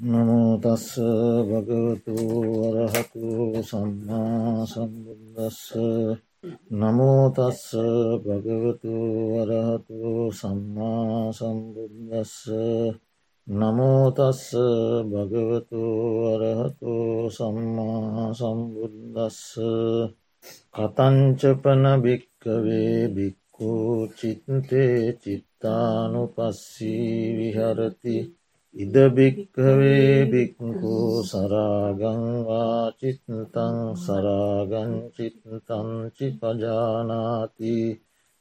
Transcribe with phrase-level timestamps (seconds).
[0.00, 0.96] නමුතස්ස
[1.42, 2.14] භගවතු
[2.64, 5.60] වරහතු සම්මා සම්බුද්දස්ස.
[6.72, 7.64] නමෝතස්ස
[8.24, 8.94] භගවතු
[9.34, 12.48] වරහතු සම්මා සම්බුද්දස්ස.
[13.46, 14.44] නමෝතස්ස
[15.04, 15.84] භගවතු
[16.22, 16.94] වරහතු
[17.30, 19.40] සම්මා සම්බුද්දස්ස.
[20.74, 23.72] කතංචපන භික්කවේ භික්කු
[24.10, 28.39] චිත්තේ චිත්තානු පස්සී විහරති.
[28.74, 30.94] ඉදභික්කවේ බික්කු
[31.24, 35.26] සරාගංවා චිත්තං සරාගංචිත්තංචි
[36.38, 37.74] පජානාති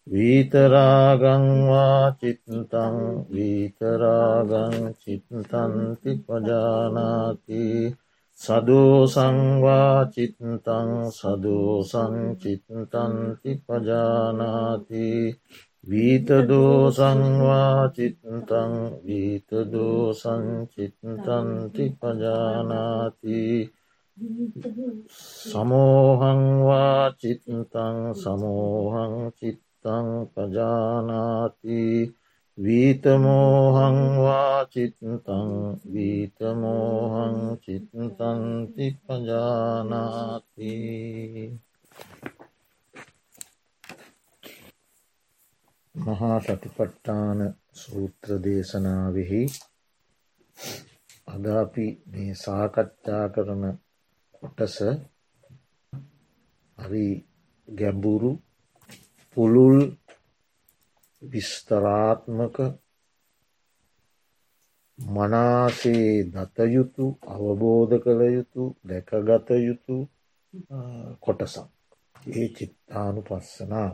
[0.07, 2.95] වීතරාගංවා චිත්තං
[3.29, 7.63] වීතරාගං චිත්තන්ති පජානාති
[8.39, 12.51] සදෝසංවා චිත්තං සදෝසංචිත්තන්ති
[13.65, 15.07] පජානාති
[15.83, 23.71] වීතදෝසංවා චිත්තං වීතදෝසංචිත්තන්ති පජානාති
[25.41, 32.13] සමෝහංවා චිත්තං සමෝහං චිත්තං පජානාති
[32.57, 40.75] වීතමෝහංවා චිත්තං වීතමෝහං චිත්තන්ති පජානාති
[45.99, 47.39] මහා සතිපට්ඨාන
[47.73, 49.41] සූත්‍ර දේශනාවෙහි
[51.27, 53.63] අද අපි මේ සාකච්ඡා කරන
[54.35, 54.75] කොටස
[56.77, 57.07] හරි
[57.67, 58.31] ගැඹුරු
[59.37, 59.77] පුළුල්
[61.21, 62.57] විස්තරාත්මක
[64.99, 69.95] මනාසේ දතයුතු අවබෝධ කළ යුතු දැකගත යුතු
[71.21, 71.67] කොටසක්.
[72.31, 73.89] ඒ චිත්තානු පස්සනා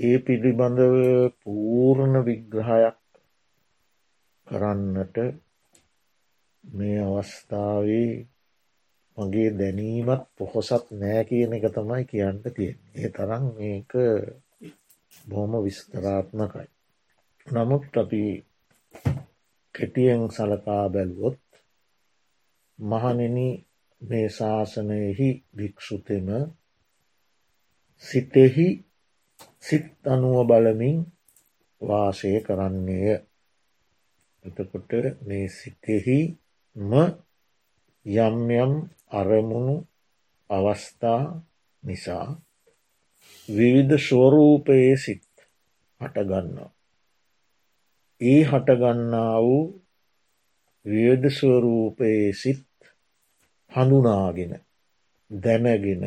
[0.00, 0.96] ඒ පිළිබඳව
[1.40, 2.98] පූර්ණ විග්‍රහයක්
[4.46, 5.16] කරන්නට
[6.64, 8.12] මේ අවස්ථාවේ
[9.18, 12.78] මගේ දැනීමත් පොහොසත් නෑ කියන එක තමයි කියන්න තියෙන.
[12.94, 13.90] ඒ තරම් මේක
[15.24, 16.68] බොහොම විස්තරාත්මකයි.
[17.46, 18.22] නමුත් අපි
[19.74, 21.38] කෙටියෙන් සලකා බැලුවොත්
[22.78, 23.38] මහනෙන
[24.00, 26.28] මේ ශාසනයෙහි භික්‍ෂුතෙම
[28.04, 28.68] සිතෙහි
[29.62, 30.98] සිත් අනුව බලමින්
[31.80, 33.20] වාසය කරන්නේය.
[34.44, 34.90] එතකොට
[35.20, 36.32] මේ සිතෙහිම
[38.06, 38.72] යම් යම්
[39.10, 39.76] අරමුණු
[40.50, 41.22] අවස්ථා
[41.82, 42.28] නිසා
[43.48, 45.26] විවිධ ස්වරූපයේ සිත්
[46.00, 46.70] හටගන්නවා.
[48.20, 49.64] ඒ හටගන්නා වූ
[50.86, 52.66] වියද ස්වරූපයේ සිත්
[53.72, 54.52] හඳුනාගෙන
[55.30, 56.02] දැනගෙන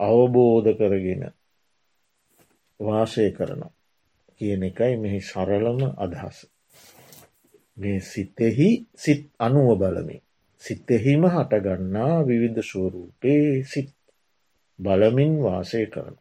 [0.00, 1.22] අවබෝධ කරගෙන
[2.80, 3.72] වාසය කරනවා
[4.36, 6.38] කියන එකයි මෙහි සරලම අදහස.
[7.76, 10.22] මේ සිතෙහි සිත් අනුව බලමින්.
[10.62, 13.90] සිතෙහිම හටගන්නා විවිධ ස්වරූපයේ සිත්
[14.78, 16.16] බලමින් වාසය කරන.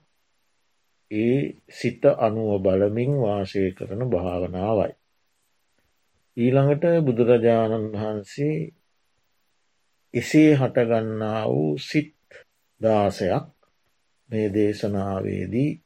[1.11, 4.93] ඒ සිත අනුව බලමින් වාසය කරන භාවනාවයි.
[6.37, 8.57] ඊළඟට බුදුරජාණන් වහන්සේ
[10.13, 12.15] එසේ හටගන්නා වූ සිත්
[12.81, 13.45] දාසයක්
[14.29, 15.82] මේ දේශනාවේදී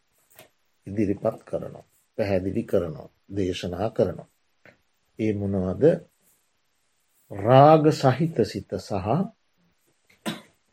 [0.87, 1.85] ඉදිරිපත් කරනවා.
[2.17, 3.09] පැහැදිලි කරනවා.
[3.29, 4.29] දේශනා කරනවා.
[5.19, 5.83] ඒ මොනවද
[7.31, 9.07] රාග සහිත සිත සහ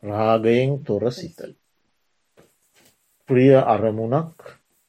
[0.03, 1.39] රාගයෙන් තොර සිත.
[3.29, 4.37] ප්‍රිය අරමුණක්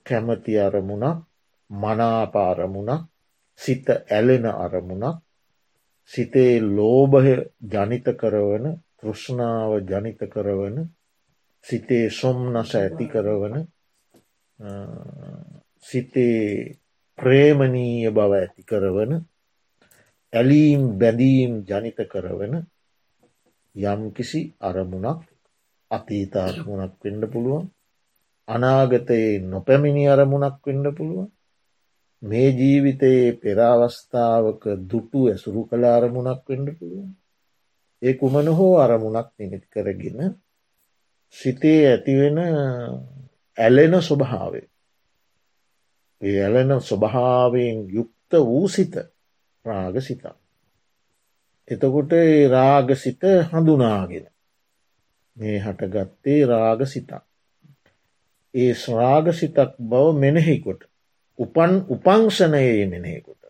[0.07, 1.25] කැමති අරමුණක්
[1.71, 3.03] මනාපාරමුණක්
[3.61, 5.17] සිත ඇලෙන අරමුණක්
[6.11, 7.35] සිතේ ලෝභය
[7.65, 8.67] ජනිත කරවන
[8.99, 10.77] තෘෂ්ණාව ජනිත කරවන
[11.65, 13.57] සිතේ සොම්නස ඇති කරවන
[15.81, 16.79] සිතේ
[17.19, 19.13] ප්‍රේමණීය බව ඇති කරවන
[20.33, 22.55] ඇලීම් බැඳීම් ජනිත කරවන
[23.75, 25.21] යම්කිසි අරමුණක්
[25.91, 27.65] අතීත අරමුණක් වෙන්න පුළුවන්
[28.49, 31.31] අනාගතයේ නොපැමිණි අරමුණක් වෙන්න පුළුවන්
[32.23, 37.11] මේ ජීවිතයේ පෙරාවස්ථාවක දුටු ඇසුරු කළ අරමුණක් වෙන්න පුළුවන්.
[38.03, 40.19] ඒ කුමන හෝ අරමුණක් නිමිති කරගෙන
[41.37, 42.39] සිතේ ඇතිවෙන
[43.59, 44.67] ඇලෙන ස්වභාවේ.
[46.23, 48.95] ඒ ඇලෙන ස්වභාවයෙන් යුක්ත වූ සිත
[49.65, 50.37] රාගසිතා.
[51.69, 54.27] එතකොට ඒ රාගසිත හඳුනාගෙන
[55.37, 57.23] මේ හටගත්තේ රාගසිතා.
[58.55, 60.83] ඒ ස්රාගසිතක් බව මෙනෙහිකොට
[61.39, 63.43] උපන් උපංක්ෂණයේ මෙනෙහිකොට.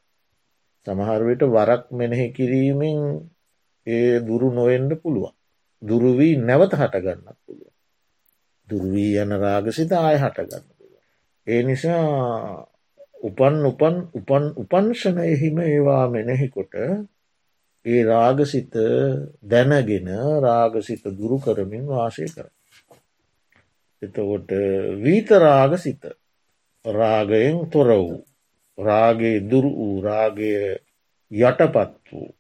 [0.87, 3.01] සමහරවිට වරක් මෙනෙහි කිරීමෙන්
[3.87, 5.35] ඒ දුරු නොවෙන්ඩ පුළුවන්.
[5.83, 7.76] දුරුවී නැවත හටගන්නක් පුළුව.
[8.69, 10.65] දුර්වී යන රාගසිත ආය හටගන්න.
[11.47, 12.67] ඒ නිසා
[13.21, 16.75] උපන් උපන් උපන් උපංශනයහිම ඒවා මෙනෙහිකොට
[17.85, 18.73] ඒ රාගසිත
[19.45, 20.09] දැනගෙන
[20.41, 22.49] රාගසිත දුරු කරමින් වාසය කර.
[24.03, 24.51] එතකොට
[24.99, 26.03] වීතරාග සිත
[26.85, 28.19] රාගයෙන් තොර වූ
[28.79, 30.53] රාගේ දුරු වූ රාගය
[31.31, 32.31] යටපත් වූ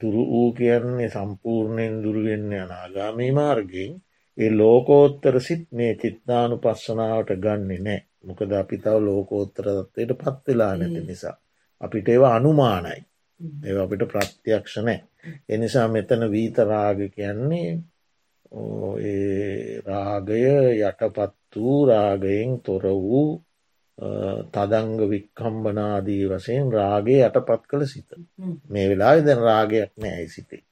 [0.00, 3.92] තුරු වූ කියන්නේ සම්පූර්ණයෙන් දුරුවෙන්න අනාගාමී මාර්ගෙන්
[4.38, 11.00] ඒ ලෝකෝත්තර සිත් මේ චිත්තානු පස්සනාවට ගන්නේ නෑ මොකද අපි තව ලෝකෝත්තර තත්වයට පත්වෙලා නැති
[11.02, 11.36] නිසා.
[11.80, 13.00] අපිට ඒව අනුමානයි.
[13.64, 14.98] ඒ අපිට ප්‍රත්‍යක්ෂ නෑ.
[15.48, 17.70] එනිසා මෙතන වීතරාග කියන්නේ
[19.86, 20.42] රාගය
[20.80, 23.28] යටපත් වූ රාගයෙන් තොර වූ
[24.52, 28.10] තදංග වික්කම්බනාදී වසයෙන් රාගේ යටපත් කළ සිත.
[28.68, 30.62] මේ වෙලා දැන් රාගයක් නෑයි සිතේ.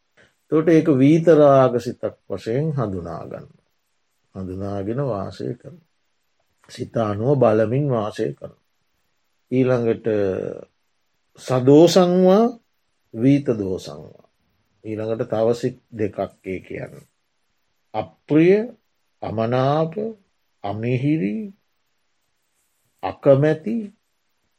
[0.53, 3.47] තොට ඒක වීතරාග සිතක් වශයෙන් හඳුනාගන්න.
[4.35, 5.77] හඳුනාගෙන වාසය කරන.
[6.69, 8.55] සිතානුව බලමින් වාසය කරන.
[9.51, 10.07] ඊළඟට
[11.41, 12.45] සදෝසංවා
[13.15, 14.27] වීත දෝසංවා.
[14.85, 16.95] ඊළඟට තවසිත් දෙකක්කේ කියන්න.
[17.95, 18.59] අප්‍රිය
[19.23, 19.93] අමනාප
[20.65, 21.37] අමිහිරි
[23.03, 23.77] අකමැති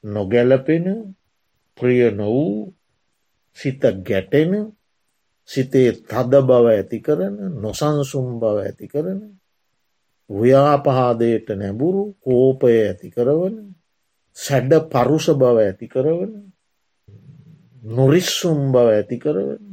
[0.04, 0.86] නොගැලපෙන
[1.78, 2.74] ප්‍රිය නොවූ
[3.58, 4.52] සිත ගැටෙන
[5.50, 9.20] සිතේ තද බව ඇති කරන නොසන්සුම් බව ඇති කරන
[10.30, 13.56] ව්‍යාපහාදයට නැබුරු කෝපය ඇති කරවන
[14.38, 16.34] සැඩ පරුෂ බව ඇති කරවන
[17.84, 19.64] නොරිස්සුම් බව ඇති කරවන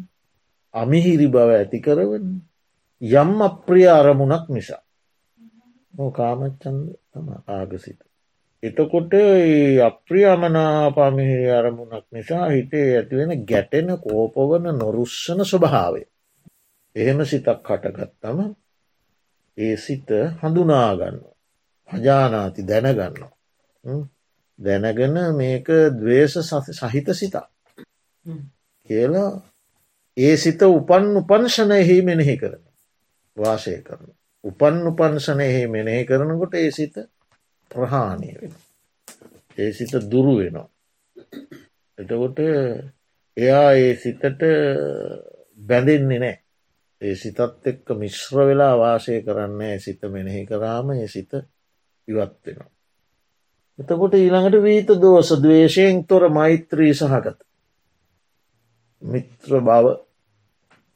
[0.74, 2.26] අමිහිරි බව ඇති කරවන
[3.02, 4.82] යම් අප්‍රිය අරමුණක් නිසා
[6.10, 8.00] කාමච්චන්ද තම ආගසිත.
[8.62, 9.12] එතකොට
[9.80, 16.02] අප්‍රියමනා පමිහි අරමුණක් නිසා හිතේ ඇතිවෙන ගැටෙන කෝපවන නොරුස්සන ස්වභාවය.
[16.96, 18.38] එහෙම සිතක් හටගත්තම
[19.58, 20.08] ඒ සිත
[20.40, 21.18] හඳුනාගන්න.
[21.88, 23.24] හජානාති දැනගන්න.
[24.58, 26.38] දැනගෙන මේක දවේශ
[26.72, 27.46] සහිත සිතා.
[28.90, 29.30] කියලා
[30.16, 32.64] ඒ සිත උපන් උපන්ශනයෙහි මෙනෙහි කරන.
[33.36, 34.10] වාසය කරන.
[34.44, 36.96] උපන් උපන්සනයෙහි මෙනෙහි කරනකොට ඒ සිත
[37.70, 38.52] ප්‍රහාණය වෙන.
[39.58, 40.68] ඒ සිත දුරු වෙනවා.
[41.98, 42.38] එතකොට
[43.36, 44.42] එයා ඒ සිතට
[45.60, 46.36] බැඳෙන්නේ නෑ.
[47.02, 51.32] ඒ සිතත් එක්ක මිශ්‍ර වෙලා වාසය කරන්න සිත මෙනෙහි කරාම ඒ සිත
[52.08, 52.70] ඉවත් වෙනවා.
[53.78, 57.38] එතකොට ඊළඟට වීත දෝස දවේශයෙන් තොර මෛත්‍රී සහගත.
[59.02, 59.86] මිත්‍ර බව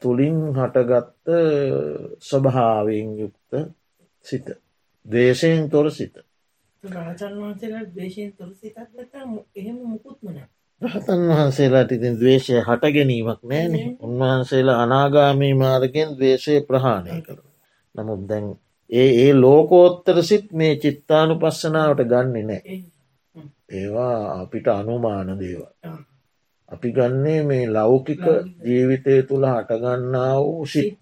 [0.03, 1.27] තුළින් හටගත්ත
[2.21, 3.51] ස්වභාවයෙන් යුක්ත
[4.27, 4.47] සිත.
[5.07, 6.15] දේශයෙන් තොර සිත.
[10.81, 17.39] රහතන් වහන්සේලාට ඉතින් දවේශය හට ගැනීමක් නෑන උන්වහන්සේලා අනාගාමී මාර්ගෙන් දවේශය ප්‍රහාණය කර.
[17.95, 18.47] නමුත් දැන්
[18.91, 22.79] ඒ ඒ ලෝකෝත්තර සිත් මේ චිත්තානු පස්සනාවට ගන්නේ නෑ.
[23.73, 25.95] ඒවා අපිට අනුමාන දේවා.
[26.69, 28.25] අපි ගන්නේ මේ ලෞකික
[28.65, 30.99] ජීවිතය තුළ හටගන්නා වූ සිත්.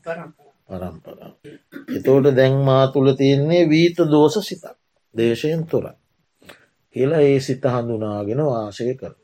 [0.68, 1.30] පරම්පරා.
[1.96, 4.79] එතෝට දැන්මා තුළ තියෙන්නේ වීත දෝස සිතක්
[5.14, 5.84] දේශයෙන් තුොර.
[6.96, 9.14] කියලා ඒ සිත හඳුනාගෙන වාසය කර.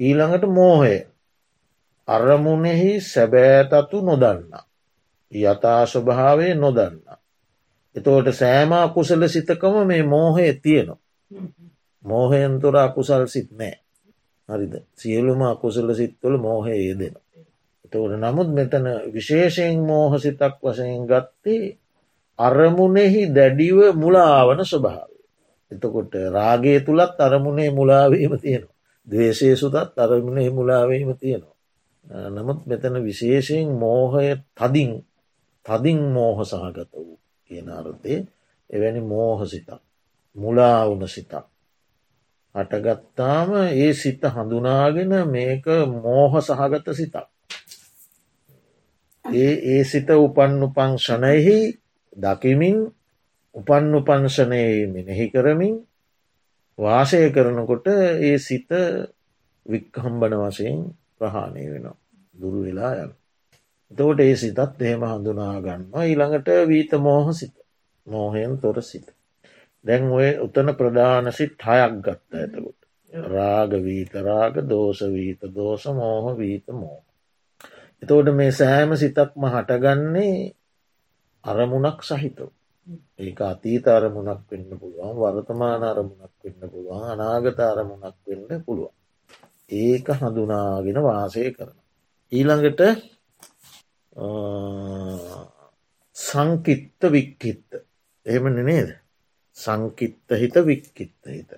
[0.00, 0.96] ඊළඟට මෝහය
[2.08, 4.52] අරමුණෙහි සැබෑතතු නොදන්න.
[5.32, 6.98] යථාශභාවය නොදන්න.
[7.96, 11.02] එතෝට සෑමා කුසල සිතකම මේ මෝහය තියෙනවා.
[12.04, 13.84] මෝහයන්තුරා කුසල් සිත් නෑ.
[14.48, 17.14] හරිද සියලුම අකුසල සිත්වල මෝහය යෙදෙන.
[17.84, 21.78] එතවට නමුත් මෙතන විශේෂයෙන් මෝහසිතක් වශයෙන් ගත්තේ
[22.38, 25.10] අරමුණෙහි දැඩිව මුලාවන ස්වභාව.
[25.72, 28.74] එතකොට රාගේ තුළත් අරමුණේ මුලාවීම තියෙනවා.
[29.06, 31.56] දවේශය සුතත් අරමුණෙහි මුලාවීම තියෙනවා.
[32.30, 34.90] නමුත් මෙතන විශේෂයෙන් මෝහය තදින්
[35.66, 37.18] තදින් මෝහ සහගත වූ
[37.50, 38.14] කියන අර්ථය
[38.70, 39.70] එවැනි මෝහ සිතක්
[40.36, 41.34] මුලාවුන සිතක්
[42.54, 45.64] හටගත්තාම ඒ සිත හඳුනාගෙන මේක
[45.96, 47.16] මෝහ සහගත සිතක්.
[49.24, 51.58] ඒ ඒ සිත උපන් උපංශනයෙහි
[52.16, 52.78] දකිමින්
[53.54, 55.74] උපන් උපංශනයේ මෙනෙහි කරමින්
[56.78, 57.86] වාසය කරනකොට
[58.20, 58.70] ඒ සිත
[59.66, 60.80] වික්හම්බන වශයෙන්
[61.16, 61.96] ප්‍රහාණය වෙනවා.
[62.34, 63.10] දුරු වෙලා යන.
[63.90, 67.54] එතකොට ඒ සිතත් එහෙම හඳුනාගන්නවා ඊළඟට වීත මෝහ සිත
[68.06, 69.06] මෝහයෙන් තොර සිත.
[69.84, 72.80] දැන් ඔය උතන ප්‍රධානසිත් හයක් ගත්ත ඇතකුට.
[73.28, 76.98] රාග වීතරාග දෝසවීත දෝස මෝහ වීත මෝ.
[78.02, 80.36] එතෝට මේ සෑම සිතක්ම හටගන්නේ
[81.44, 82.50] අරමුණක් සහිතව.
[83.18, 88.94] ඒක අතීත අරමුණක් වෙන්න පුළුවන් වර්තමාන අරමුණක් වෙන්න පුළුවන් අනාගත අරමුණක් වෙන්න පුළුවන්.
[89.70, 91.76] ඒක හඳුනාගෙන වාසය කරන.
[92.32, 92.80] ඊළඟට
[96.16, 97.70] සංකිත්ත වික්කිත්ත
[98.26, 98.90] එහෙම නේද
[99.56, 101.50] සංකිත්ත හිත වික්කිත්ත හිත.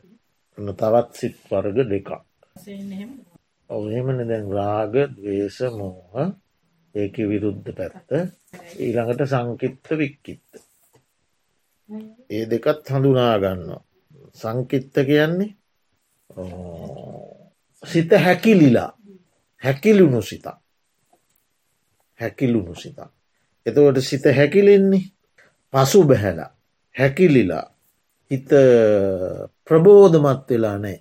[0.58, 2.10] තවත් සිත් වර්ග දෙකක්.
[3.70, 6.32] ඔහෙමන දැන් රාග දවේශ මෝහ
[6.96, 8.08] ඒක විරුද්ධ පැත්ත.
[8.78, 10.50] ඊළඟට සංකිත්ත වික්කිත්ත.
[12.30, 13.64] ඒ දෙකත් හඳුනාගන්න.
[14.34, 15.50] සංකිත්ත කියන්නේ
[17.82, 18.90] සිත හැකිලිලා.
[19.62, 20.56] හැකිලුණු සිතා
[22.20, 23.12] හැකිලුණු සිතා.
[23.66, 25.04] එතවට සිත හැකිලෙන්නේ
[25.72, 26.50] පසු බැහැලා.
[26.94, 27.66] හැකිලිලා.
[28.30, 28.48] හිත
[29.64, 30.96] ප්‍රබෝධමත් වෙලා නෑ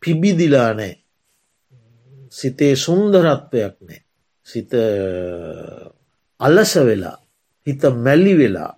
[0.00, 0.94] පිබිදිලා නෑ
[2.32, 4.00] සිතේ සුන්දරත්වයක් නෑ
[4.46, 4.72] සිත
[6.40, 7.18] අලස වෙලා
[7.66, 8.72] හිත මැලි වෙලා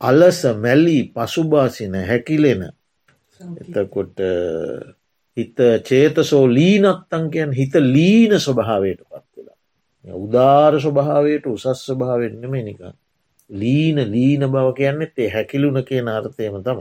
[0.00, 2.62] අලස මැලි පසුභාසින හැකිලෙන.
[3.60, 4.18] එතකොට
[5.36, 12.94] හිත චේතසෝ ලීනත්තන් කියන් හිත ලීන ස්වභාවයට පත් වෙලා උදාර ස්වභාවයට උසස් ස්වභාවෙන්නෙම නිකන්.
[13.50, 16.80] ලීන ලීන බව කියන්නෙත් ඒ හැකිලුන කියන අර්ථයම තම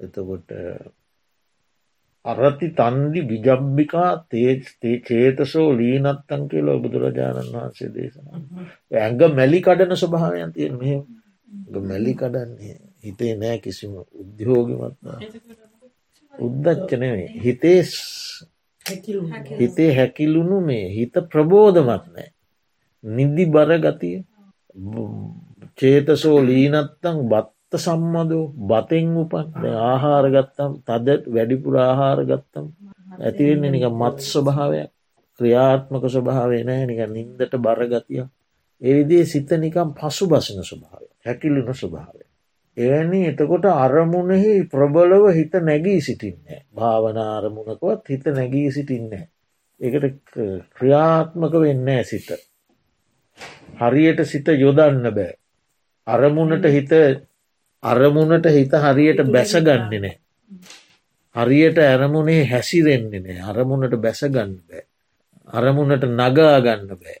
[0.00, 0.48] එතකොට
[2.28, 4.52] අරති තන්දි විජබ්බිකා තේ
[5.02, 8.26] චේතසෝ ලීනත්තන් කියල බුදුරජාණන් වහන්සේ දේශන
[8.96, 10.92] ඇඟ මැලි කඩන ස්වභාවයන් තියෙන මෙ
[11.84, 15.18] මැලි කඩන්නේ හිතේ නෑ කිසිම උද්‍යෝගමත්වා
[16.34, 17.80] උද්දච්චනවේ හිතේ
[19.58, 22.28] හිතේ හැකිලුණු මේ හිත ප්‍රබෝධමත් නෑ.
[23.04, 24.16] නිදි බර ගතිය.
[25.78, 27.18] චේතසෝ ලීනත්තං
[27.72, 29.48] බත්ත සම්මදෝ බතෙන් උපන්
[29.82, 32.66] ආහාර ගත්තම් තද වැඩිපුර ආහාර ගත්තම්
[33.18, 34.90] ඇතිවෙන්නේ නික මත් ස්වභාවයක්.
[35.40, 38.22] ක්‍රියාත්මක ස්වභාවේ නෑ නික නින්දට බරගතිය
[38.82, 42.24] ඒවිදේ සිත නිකම් පසු බසන ස්වභාවය හැකිලුණ ස්වභාවය
[42.76, 49.24] එවැනි එතකොට අරමුණෙහි ප්‍රබලව හිත නැගී සිටින්නේ භාවනා අරමුණකවත් හිත නැගී සිටින්නේ
[49.80, 50.36] ඒකට
[50.72, 52.28] ක්‍රියාත්මක වෙන්නෑ සිත.
[53.78, 55.32] හරියට සිත යොදන්න බෑ.
[56.06, 56.92] අරමුණට හිත
[57.82, 60.16] අරමුණට හිත හරියට බැසගන්නේ නෑ
[61.36, 64.82] හරියට ඇරමුණේ හැසිරෙන්නේ නෑ අරමුණට බැසගන්න බෑ.
[65.48, 67.18] අරමුණට නගා ගන්න බෑ.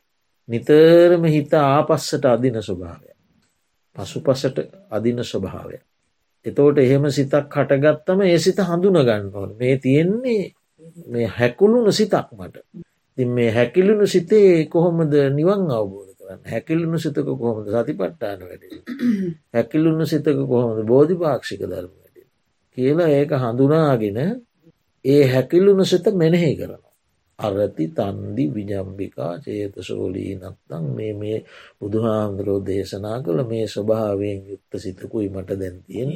[0.48, 3.12] නිතරම හිත ආපස්සට අදින ස්වභාවය
[3.96, 5.78] පසු පසට අදින ස්වභාවය
[6.46, 10.44] එතෝට එහෙම සිතක් හටගත්තම ඒ සිත හඳුන ගන්නවන මේ තියෙන්නේ
[11.06, 12.56] මේ හැකුළුණු සිතක් මට.
[13.18, 16.40] තින් මේ හැකිලුණු සිතේ කොහොමද නිවන් අවබෝධ කරන්න?
[16.46, 17.68] හැකිලුණු සිතක කොහොමද?
[17.68, 18.64] සති පට්ටාන වැඩ
[19.54, 20.84] හැකිලුණු සිතක කොහොමද?
[20.86, 22.16] බෝධි පාක්ෂික ධර්ම වැඩ
[22.76, 24.18] කියලා ඒක හඳුනාගෙන
[25.04, 26.82] ඒ හැකිලුණු සිත මෙනෙහි කරන
[27.38, 31.38] අරති තන්දි විජම්භිකා චේතසෝලී නත්තං මේ මේ
[31.78, 36.10] බුදුහාන්දුරෝ දේශනා කළ මේ ස්වභාවයෙන් යුක්ත සිතකුයි මට දැන්තියෙන්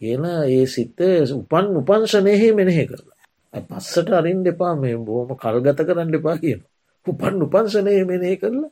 [0.00, 0.98] කියලා ඒ සිත
[1.32, 6.60] උපන් උපන්ශනයහි මෙනෙහි කරලා පස්සට අරින් දෙපා මේ බෝම කල්ගත කරන්න දෙපා කියන
[7.06, 8.70] උපන් උපන්ශනය මෙනෙහි කරලා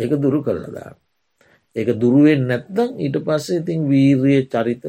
[0.00, 0.98] ඒක දුරු කරලා දාන්න
[1.76, 4.84] ඒක දුරුවෙන් නැත්තං ඊට පස්සේ ඉතින් වීර්ය චරිත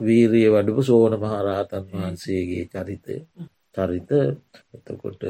[0.00, 3.16] වීරිය වඩපු සෝන මහරහතන් වහන්සේගේ චරිතය
[3.74, 4.10] චරිත
[4.74, 5.22] එතකොට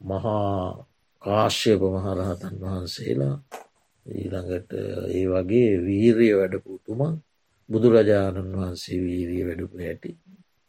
[0.00, 0.86] මහා
[1.22, 3.36] කාශ්‍යප මහරහතන් වහන්සේලා
[4.06, 4.70] ඊළඟට
[5.10, 7.14] ඒ වගේ වීරිය වැඩපුතුමන්
[7.68, 10.10] බුදුරජාණන් වහන්සේ වීරිය වැඩපු හැටි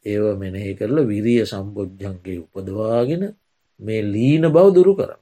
[0.05, 3.23] ඒව මෙනෙහි කරලා විරිය සම්බෝජ්ජන්ගේ උපදවාගෙන
[3.79, 5.21] මේ ලීන බව දුරු කරන.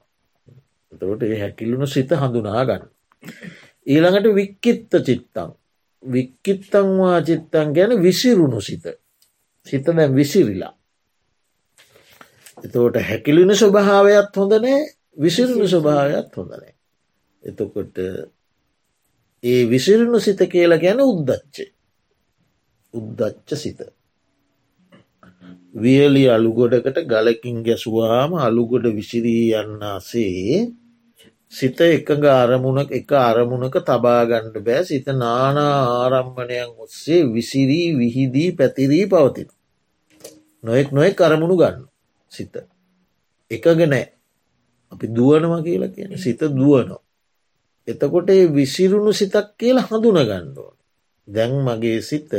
[0.92, 2.84] එතකොට ඒ හැකිල්ලුණු සිත හඳුනා ගන්න.
[3.86, 5.50] ඊළඟට වික්කිත්ත චිත්තං
[6.02, 8.84] වික්කිත්තංවා චිත්තන් ගැන විසිරුණු සිත
[9.66, 10.74] සිත දැන් විසිරිලා
[12.64, 14.80] එතෝට හැකිලින ස්වභාවයක් හොඳනෑ
[15.18, 16.74] විසිරුණු ස්වභාවයක් හොඳනෑ.
[17.44, 17.96] එතකොට
[19.42, 21.56] ඒ විසිරුණු සිත කියලා ගැන උද්දච්ච
[22.94, 23.80] උද්දච්ච සිත.
[25.74, 30.66] වියලි අලුගොඩකට ගලකින් ගැසුවාම අලුගොඩ විසිරී යන්නාසේ
[31.52, 39.48] සිත එකඟ අරමුණක එක අරමුණක තබාගණ්ඩ බෑ සිත නානා ආරම්භණයන් ඔස්සේ විසිරී විහිදී පැතිරී පවතින.
[40.64, 41.84] නොෙක් නොෙක් අරමුණු ගන්න.
[42.30, 42.54] සිත.
[43.50, 44.06] එකග නෑ
[44.92, 47.02] අපි දුවනවා කියලා කියන සිත දුවනෝ.
[47.88, 50.76] එතකොට විසිරුණු සිතක් කියලා හඳුන ගණ්ඩුවන්.
[51.28, 52.30] දැන් මගේ සිත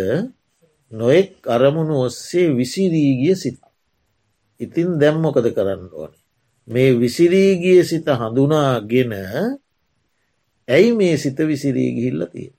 [0.92, 3.60] නොෙක් අරමුණු ඔස්සේ විසිරීගිය සිත.
[4.60, 6.14] ඉතින් දැම්මොකද කරන්න ඕන.
[6.72, 9.14] මේ විසිරීගිය සිත හඳුනාගෙන
[10.68, 12.50] ඇයි මේ සිත විසිරීගිහිල්ල තිය.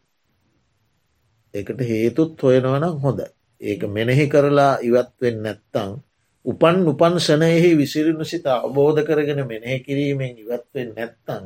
[1.54, 3.20] එකට හේතුත් හොයනවනම් හොඳ.
[3.60, 5.90] ඒක මෙනෙහි කරලා ඉවත්වෙන් නැත්තං
[6.44, 11.44] උපන් උපන් සනයෙහි විසිරුණු සිත අවබෝධ කරගෙන මෙනෙහ කිරීමෙන් ඉවත්වෙන් නැත්තං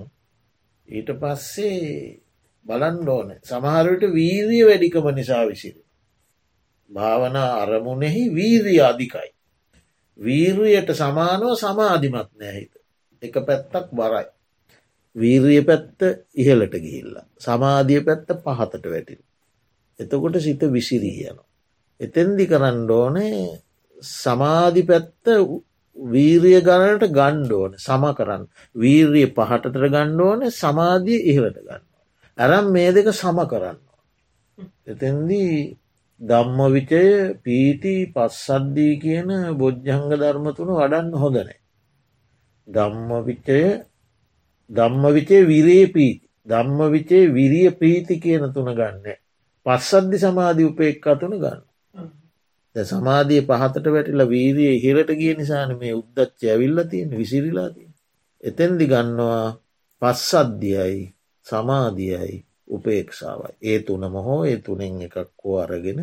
[0.88, 2.22] ඊට පස්සේ
[2.66, 5.82] බලන්න ඕන සමහරට වීරිය වැඩිකම නිසා විසිරු.
[6.90, 9.35] භාවනා අරමුණෙහි වීරිය අධිකයි.
[10.18, 12.72] වීරයට සමානුව සමාධිමත් නෑහිත.
[13.22, 14.26] එක පැත්තක් බරයි.
[15.16, 16.00] වීරිය පැත්ත
[16.34, 17.26] ඉහලට ගිහිල්ලා.
[17.38, 19.20] සමාධිය පැත්ත පහතට වැටිල්.
[20.00, 21.38] එතකොට සිත විසිරී යන.
[22.00, 23.62] එතෙන්දි කරන්න ඕනේ
[24.02, 25.24] සමාධි පැත්ත
[25.96, 28.44] වීරිය ගණනට ගණ්ඩෝන සම කරන්න
[28.74, 31.82] වීර්රිය පහටට ගණ්ඩෝන සමාධිය ඉහලට ගන්න.
[32.38, 33.78] ඇරම් මේ දෙක සම කරන්න.
[34.86, 35.76] එතැන්දී
[36.20, 37.02] දම්ම විචය
[37.38, 41.56] පීති පස්සද්දී කියන බොජ්ජංග ධර්මතුන වඩන්න හොඳනෑ.
[42.68, 43.60] දම්ම විචය
[44.70, 49.06] දම්ම විචේ විරේ පීති දම්ම විචේ විරිය ප්‍රීති කියන තුන ගන්න.
[49.66, 51.60] පස්සද්ධි සමාධි උපෙක් අතුන ගන්න.
[52.76, 57.92] සමාධිය පහතට වැටිලා වීරිය ඉහිරට ගිය නිසාන මේ උද්දච්ච ඇවිල්ල තියෙන විසිරිලා තියෙන.
[58.42, 59.44] එතැන්දි ගන්නවා
[60.02, 61.02] පස්සද්ධියයි
[61.46, 62.36] සමාධියයි
[62.68, 63.52] උපේක්ෂාවයි.
[63.62, 66.00] ඒ තුනම හෝ ඒ තුනෙන් එකක්කෝ අරගෙන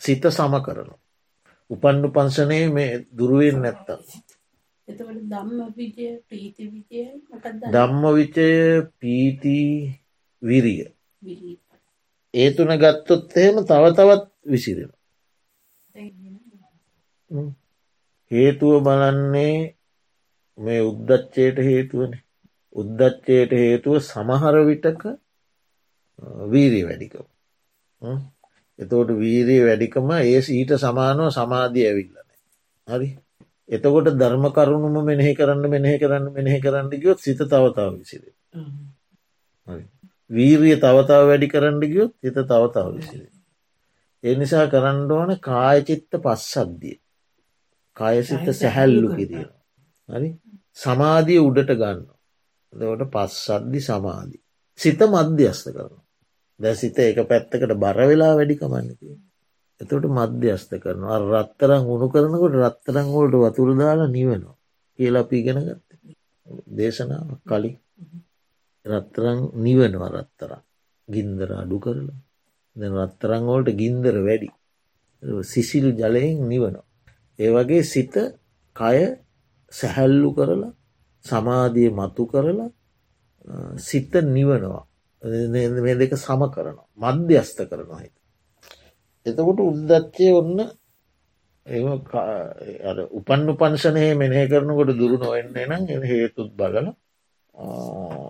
[0.00, 0.94] සිත සම කරනු.
[1.70, 4.00] උපන්නු පංසනය මේ දුරුවෙන් නැත්තම්.
[7.66, 8.48] ධම්ම විචය
[8.98, 9.58] පීති
[10.42, 10.82] විරිය
[12.34, 14.92] ඒ තුන ගත්තොත් එහෙම තව තවත් විසිරෙන
[18.30, 19.56] හේතුව බලන්නේ
[20.58, 22.12] මේ උද්දච්චයට හේතුවන
[22.72, 25.02] උද්දච්චයට හේතුව සමහර විටක
[26.46, 27.26] වීරී වැඩිකම.
[28.78, 32.28] එතෝට වීරී වැඩිකම ඒ ඊට සමානුව සමාධිය ඇවිල්ලන
[32.88, 33.08] හරි.
[33.68, 38.22] එතකොට ධර්ම කරුණුම මෙනෙහි කරන්න මෙනෙහි කරන්න මෙනෙහි කරන්න ගියොත් සිත තවතාව විසිර
[40.30, 43.22] වීරිය තවතාව වැඩි කරන්න ගියොත් සිත තවතාව විසිර
[44.24, 46.98] ඒ නිසා කරන්න ඕන කායචිත්ත පස්සද්දිය
[47.96, 49.50] කායසිත සැහැල්ලු කිරීම.
[50.08, 50.28] හරි.
[50.74, 52.04] සමාධිය උඩට ගන්න
[52.72, 54.42] දවට පස්සද්දි සමාධී.
[54.78, 55.99] සිත මධ්‍යස්ත කරන
[56.60, 59.16] දැ සිත එක පැත්තකට බරවෙලා වැඩි කමන්නතිය
[59.80, 61.18] එතට මධ්‍යස්ත කරනවා.
[61.32, 64.56] රත්තරං උුණු කරනකොට රත්තරංගෝලට වතුර දාලා නිවෙනවා
[64.98, 65.88] කියලා පිගෙන ගත්ත.
[66.70, 67.76] දේශනාව කලින්.
[68.86, 70.62] රත්තරං නිවනවා රත්තරම්
[71.08, 72.18] ගින්දර අඩු කරලා.
[72.76, 74.48] ද රත්තරංගෝලට ගින්දර වැඩි.
[75.44, 76.86] සිසිල් ජලයෙන් නිවනවා.
[77.38, 78.14] ඒ වගේ සිත
[78.76, 78.98] කය
[79.72, 80.72] සැහැල්ලු කරලා
[81.24, 82.70] සමාධිය මතු කරලා
[83.78, 84.84] සිත නිවනවා.
[85.22, 86.88] මේ දෙක සම කරනවා.
[86.98, 88.14] මධ්‍යස්ත කරනවා හිත.
[89.26, 90.58] එතකොට උද්දච්චය ඔන්න
[93.12, 96.88] උපන්නු පංශනය මෙනහ කරනකොට දුරු නොවෙන්නේ නම් එ හේතුත් බලල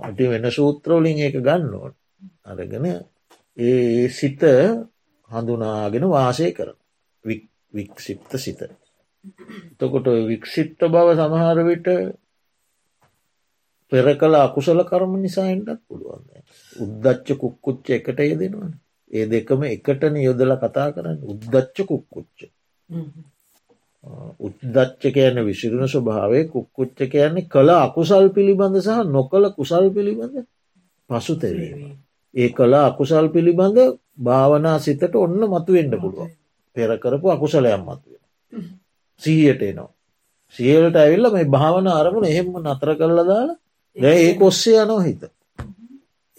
[0.02, 1.92] අටි වෙන සූත්‍රෝලින් ඒක ගන්න ඕන.
[2.44, 2.86] අරගෙන
[3.56, 4.42] ඒ සිත
[5.30, 6.76] හඳුනාගෙන වාසය කරන
[7.74, 8.60] වික්ෂිප්ත සිත.
[9.78, 11.88] තකොට වික්ෂිප්ත බව සමහර විට
[13.92, 16.22] පෙර කළ අකුසල කරම නිසාෙන්ටත් පුළුවන්.
[16.80, 18.72] උද්දච්ච කුක්කුච්ච එකට යෙදෙනවන
[19.10, 22.38] ඒ දෙකම එකටන යොදල කතා කරන්න උද්දච්ච කුක්කුච්ච
[24.40, 30.36] උද්දච්ච කියන විසිරුණ ස්වභාවය කුක්කුච්ච කියන්නේ කළ අකුසල් පිළිබඳ සහ නොකළ කුසල් පිළිබඳ
[31.10, 31.80] පසුතැවීම.
[32.34, 33.78] ඒ කළ අකුසල් පිළිබඳ
[34.20, 36.30] භාවනා සිතට ඔන්න මතුවෙන්ඩ පුළුව
[36.76, 38.22] පෙරකරපු අකුසලයම් මතුවෙන.
[39.22, 39.90] සීයට එනවා.
[40.54, 43.58] සියලට ඇවිල්ල මේ භාවන අරමුණ එහෙම නතර කරලා දාලා
[43.96, 45.22] දැ ඒ කොස්සේ යනෝ හිත.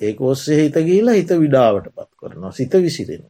[0.01, 3.23] ඒක ඔස්සේ හිත ගීලා හිත විඩාවට පත් කරනවා සිත විසිරෙන.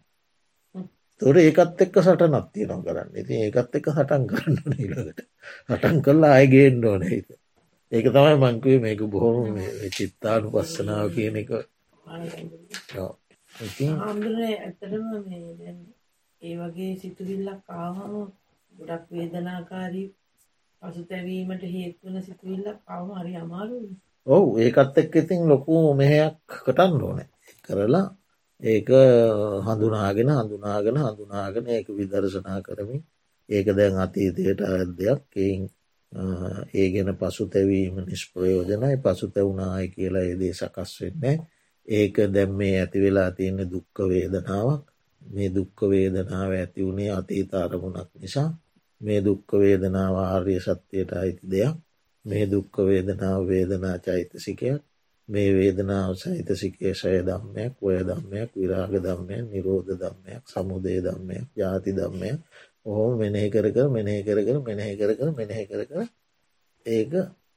[1.21, 3.09] තොර ඒකත් එක්ක සටනත් තියනවා කරන්න.
[3.15, 5.19] ඉති ඒකත් එක්ක සටන් කරන්න නිලකට
[5.69, 7.29] හටන් කරලා අයගේෙන්ඩ ඕන හිත.
[7.91, 9.57] ඒක තමයි මංකුවේ මේක බොහොම
[9.91, 11.51] චිත්තානු පස්සනාව කියන එක.
[14.59, 15.05] ඇතරම
[16.41, 18.13] ඒ වගේ සිතුවිල්ලක් ආහම
[18.71, 20.07] ගොඩක් වේදනාකාරී
[20.81, 23.91] පසුතැවීමට හේත්වන සිතුවිල්ලක් අවම හරි අමාරුයි
[24.27, 27.19] ඔවු ඒකත් එක් ඉතින් ලොකු මෙහයක් කටන්න ඕන.
[27.65, 28.07] කරලා
[28.61, 28.89] ඒක
[29.65, 33.01] හඳුනාගෙන හඳුනාගෙන හඳුනාගෙන ඒක විදර්ශනා කරමින්
[33.49, 35.63] ඒක දැන් අතීතයට අදයක් එයින්
[36.73, 38.97] ඒ ගැන පසු තැවීම නිෂ්ප්‍රයෝජනයි.
[38.97, 41.37] පසු තැවුණාය කියලා ඒදේ සකස් වෙන්නේ
[41.87, 44.83] ඒක දැම් මේ ඇති වෙලා තියෙන දුක්ක වේදනාවක්.
[45.21, 48.49] මේ දුක්ක වේදනාව ඇති වුණේ අතීත අරමුණක් නිසා.
[49.01, 51.75] මේ දුක්ක වේදනාව ආර්ය සත්‍යයට අයිති දෙයක්.
[52.25, 54.81] මේ දුක්ක වේදනාව වේදනා චෛතසිකයක්
[55.29, 62.39] මේ වේදනාව සහිතසිකේ ශය දම්මයක් ඔය දම්මයක් විරාග දම්මයක් නිරෝධ දම්මයක් සමුදේ දම්මයක් ජාති දම්මයක්
[62.85, 66.01] ඔහොම මෙනෙහි කර කර මෙනෙහි කර කර මෙනෙහි කර කර මෙනෙහි කර කර
[66.85, 67.11] ඒක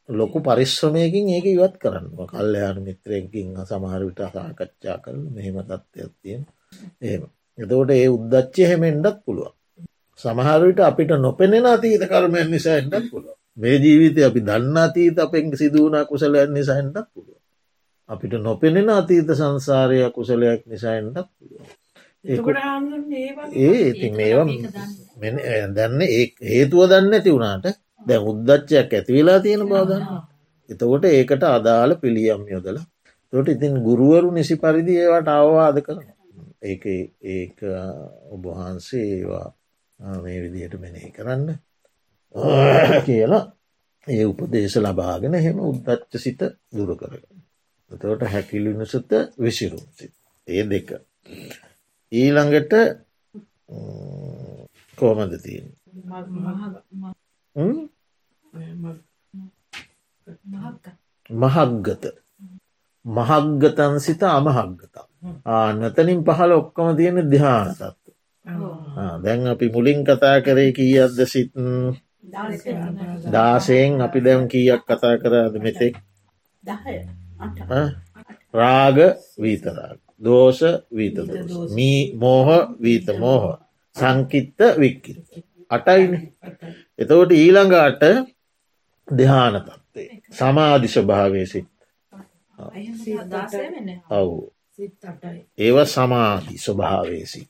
[0.08, 6.42] ලොකු පරිශ්‍රමයකින් ඒක ඉවත් කරන්න කල්ලයාන මිත්‍රයකින් සමහරවිට සාකච්ඡා කරල මෙහෙම තත්ත්වයක් තියෙන
[7.02, 7.22] එහෙම.
[7.58, 9.54] එතකොට ඒ උද්දච්චය හෙමෙන්ඩත් පුළුවන්.
[10.20, 16.04] සමහරවිට අපිට නොපෙනෙන අතීත කර්මයන් නිසා එන්නත් පුළුව මේ ජීවිතය අපි දන්න අතීත අපෙන් සිදුවනා
[16.04, 17.38] කුසලයන් නිසාෙන්ටත් පුළුව.
[18.08, 21.66] අපිට නොපෙනෙන අතීත සංසාරය කුසලයක් නිසාෙන්ටත් පුළුව.
[22.24, 24.46] ඒ ඉතින් ඒවා
[25.70, 27.66] දන්න ඒ හේතුව දන්න ඇති වුණාට
[28.06, 30.04] දැ උද්දච්චයක් ඇතිවෙලා තියෙන බවදන්න.
[30.70, 32.78] එතකොට ඒකට අදාළ පිළියම් යොදල
[33.32, 36.00] තොට ඉතින් ගුරුවරු නිසි පරිදි ඒවට අවවාද කරන.
[36.62, 36.76] ඒ
[37.32, 37.58] ඒක
[38.30, 39.46] ඔබහන්සේ ඒවා
[40.20, 41.48] මේ විදියට මෙනෙහි කරන්න
[43.04, 43.44] කියලා
[44.06, 46.40] ඒ උපදේශ ලබාගෙන හෙම උද්දච්ච සිත
[46.72, 47.40] දුර කරගන්න.
[47.90, 49.84] එතවට හැකිලිනිසත විසිරුම්.
[50.46, 50.88] ඒ දෙක.
[52.12, 52.72] ඊළඟට
[54.98, 55.66] කෝමද තියෙන්
[61.30, 62.04] මහක්ගත
[63.04, 65.06] මහක්ගතන් සිත අමහක්ගතා
[65.46, 68.04] ආනතනින් පහල ඔක්කොම තියෙන දිහාන තත්ව
[69.22, 71.50] දැන් අපි මුලින් කතා කරේ කීයක්ද සිත්
[73.32, 75.94] දාසයෙන් අපි දැම් කීයක් කතා කරාද මෙතෙක්?
[78.54, 78.98] රාග
[79.38, 81.16] වීතරාග දෝෂ වීත
[81.70, 83.44] මී මෝහ වීත මෝහ.
[83.96, 85.18] සංකිත්ත වික්කිත්.
[85.70, 86.12] අටයින.
[86.98, 88.02] එතවට ඊළඟට
[89.08, 91.68] දෙහාන තත්වේ සමාධි ස්වභාවය සිත්.
[94.10, 94.54] ඔවු
[95.58, 97.42] ඒව සමාධි ස්වභාවේසි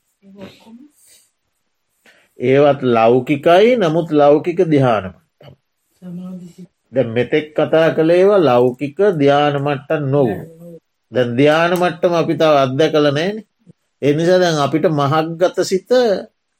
[2.38, 5.54] ඒවත් ලෞකිකයි නමුත් ලෞකික දිහානමට්ටම්
[6.92, 10.42] ද මෙතෙක් කතා කළේවා ලෞකික ධ්‍යානමට්ටන් නොවූ
[11.12, 13.36] දැන් ධ්‍යානමට්ටම අපි තව අත්ද කළනෑන
[14.02, 15.90] එනිසා දැන් අපිට මහක්ගත සිත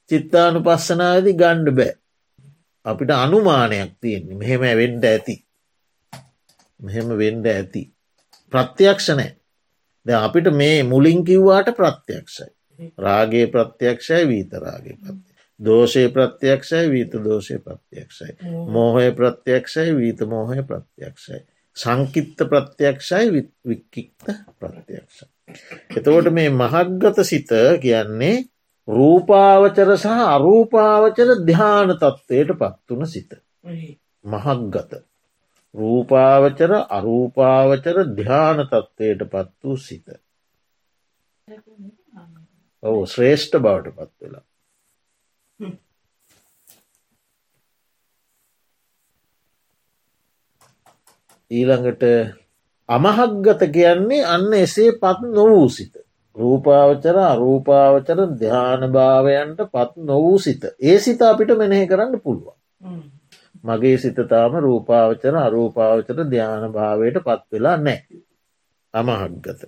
[0.09, 1.93] චිත්තානු පස්සනාවදි ගණ්ඩ බෑ.
[2.85, 4.35] අපිට අනුමානයක් තියෙන්නේ.
[4.35, 5.35] මෙහෙම වෙන්ඩ ඇති.
[6.79, 7.83] මෙහෙම වෙන්ඩ ඇති.
[8.51, 9.27] ප්‍රත්‍යක්ෂණය
[10.05, 12.49] ද අපිට මේ මුලින් කිව්වාට ප්‍රත්‍යක්ෂයි.
[12.97, 18.31] රාගේ ප්‍රත්‍යක්ෂයි වීතරාගේ ප්‍රත්‍ය දෝෂය ප්‍රත්‍යක්ෂයි වීත දෝෂය ප්‍රත්‍යක්ෂයි
[18.69, 21.43] මෝහය ප්‍රත්‍යක්ෂයි වීත මෝහය ප්‍රත්‍යක්ෂයි
[21.77, 23.31] සංකිත්ත ප්‍රත්‍යක්ෂයි
[23.63, 24.27] වික්කික්ත
[24.59, 25.23] ප්‍රත්‍යක්ෂ.
[25.91, 28.35] එතකොට මේ මහක්ගත සිත කියන්නේ
[28.87, 33.31] රූපාවචර සහ අරූපාවචර ධ්‍යාන තත්ත්වයට පත්වන සිත.
[34.25, 34.93] මහක්ගත.
[35.75, 40.07] රූපාවචර අරූපාවචර ධ්‍යාන තත්ත්වයට පත් වූ සිත.
[42.83, 44.43] ඔවු ශ්‍රේෂ්ඨ බවට පත්
[51.51, 52.03] ඊළඟට
[52.89, 55.93] අමහක්ගත කියන්නේ අන්න එසේ පත් නොවූ සිත.
[56.35, 60.63] රූපාවචර අරූපාවචර ධ්‍යානභාවයන්ට පත් නොවූ සිත.
[60.81, 62.57] ඒ සිත අපිට මෙනෙහි කරන්න පුළුවන්.
[63.63, 67.99] මගේ සිතතාම රූපාවචර අරූපාවචර ධ්‍යාන භාවයට පත් වෙලා නෑ.
[68.93, 69.61] අමහක්ගත.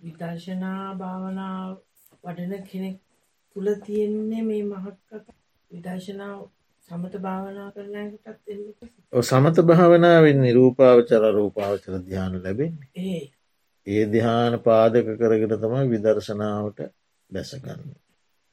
[0.00, 1.56] විදර්ශනා භාවනා
[2.22, 2.96] වඩන කෙනෙක්
[3.56, 5.26] තුළ තියෙන්නේ මේ මහක්කත
[5.70, 6.40] විදර්ශනාව
[6.88, 12.90] සමත භාවනා කරනයකටත් එ සමත භාවනාවෙන් නිරූපාවචර රූපාවචර ධ්‍යාන ලැබෙන්නේ.
[13.04, 13.22] ඒ.
[13.86, 16.80] ඒ දිහාන පාදක කරගෙන තමයි විදර්ශනාවට
[17.30, 17.82] බැසගන්න.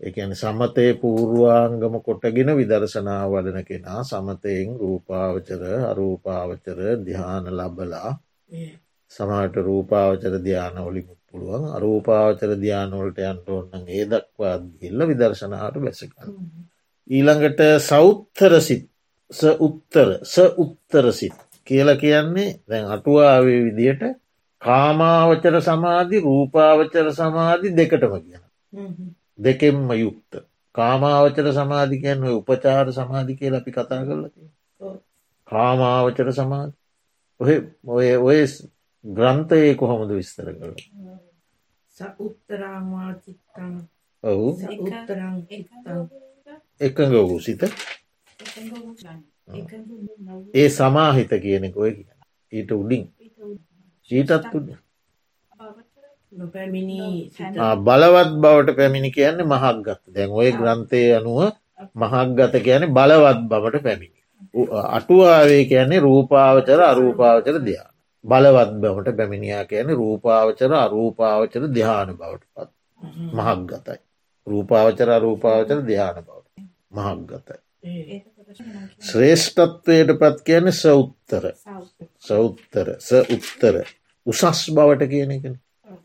[0.01, 8.11] එකන සමතය පූර්වාංගම කොටගෙන විදර්ශනාව වඩන කෙනා සමතයෙන් රූපාවචර අරූපාවචර දිහාන ලබලා
[9.11, 16.37] සමට රූපාවචර ධ්‍යානවලිමුත් පුළුවන් අරූපාවචර ධ්‍යානවලට යන්ට ඔන්න ඒ දක්වා ගිල්ල විදර්ශනාවට බැසකන්න.
[17.09, 18.85] ඊළඟට සෞත්තර සිත්
[19.31, 21.37] ස උත්තර ස උත්තර සිත්
[21.67, 24.03] කියල කියන්නේ දැන් අටුවාවේ විදියට
[24.61, 28.43] කාමාවචර සමාධි රූපාවචර සමාධි දෙකටම කියන.
[29.39, 30.33] දෙකෙන්ම යුක්ත.
[30.75, 34.41] කාමාවචර සමාධිකයන් උපචාර සමාධි කියල අපි කතා කරලති.
[35.47, 36.73] කාමාවචර සමාධ
[37.39, 37.55] ඔය
[37.87, 38.39] ඔය ඔය
[39.05, 40.75] ග්‍රන්ථයේ කොහොමද විස්තර කළ.
[42.19, 43.73] උත්තරාමාචිත්තන්
[44.23, 45.35] ඔහු උත්තරං
[46.79, 47.61] එකඟ වූ සිත
[50.53, 52.09] ඒ සමාහිත කියනෙක ඔය කියන
[52.51, 53.03] ඊට උඩින්
[54.09, 54.69] ඊටත් උඩ
[57.79, 61.39] බලවත් බවට පැමිණි කියන්නේ මහක්ගත දැන් ඔය ග්‍රන්ථය අනුව
[61.95, 64.21] මහක්ගත කියන්නේ බලවත් බවට පැමිණි.
[64.89, 67.89] අටුවාවේ කියන්නේ රූපාවචර අරූපාවචර දයා.
[68.27, 72.69] බලවත් බවට පැමිණියා කියන රූපාවචර අරූපාවචර දිහාන බවට පත්
[73.33, 73.99] මහක් ගතයි.
[74.47, 77.59] රූපාවචර අරූපාවචර දිහාන බවට මහක් ගතයි.
[79.01, 81.47] ශ්‍රේෂ්ඨත්වයට පත් කියන සෞත්තර
[82.21, 83.81] සෞත්තර ස උත්තර.
[84.27, 85.57] උසස් බවට කියන එකන.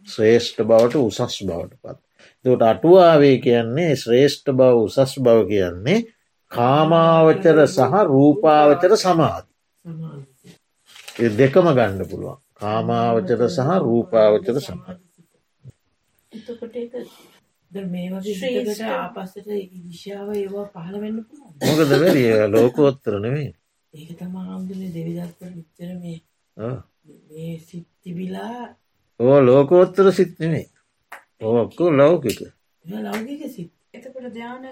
[0.06, 1.98] ශ්‍රේෂ්ඨ බවට උසස් බවට පත්.
[2.44, 6.02] දට අටුවාවේ කියන්නේ ශ්‍රේෂ්ඨ බව උසස් බව කියන්නේ
[6.50, 9.48] කාමාවචර සහ රූපාවචර සමාධ.
[11.32, 12.38] දෙකම ගණ්ඩ පුළුවන්.
[12.54, 15.00] කාමාවචර සහ රූපාවචර සමාධ.
[16.32, 16.92] එතකොට ඒක
[17.86, 19.48] මේ වගේ ආපස්සට
[19.84, 21.18] විශාව ඒවා පහළ වෙන්න
[21.62, 23.50] මොකද වැරිය ලෝකෝත්තර නෙවේ
[23.94, 26.18] ඒක තම හාමුදුරේ දෙවිදත්ත විච්චර මේ
[27.28, 28.56] මේ සිත්තිබිලා
[29.20, 30.66] ඕ ලෝකෝත්තර සිත්නෙමේ
[31.42, 32.40] ඕක්කෝ ලෞකික.
[32.84, 33.70] ලෞකික සිත්.
[33.92, 34.62] එතකොට ධ්‍යාන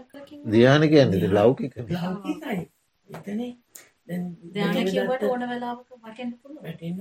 [0.46, 2.60] ධ්‍යානක ඇන්නද ලෞකික ලෞකිකයි.
[3.08, 3.52] එතනේ
[4.10, 6.96] ධ්‍යාන කියවට ඕන වෙලාවක වටෙන්න්න පුළුවන් වැටෙන්න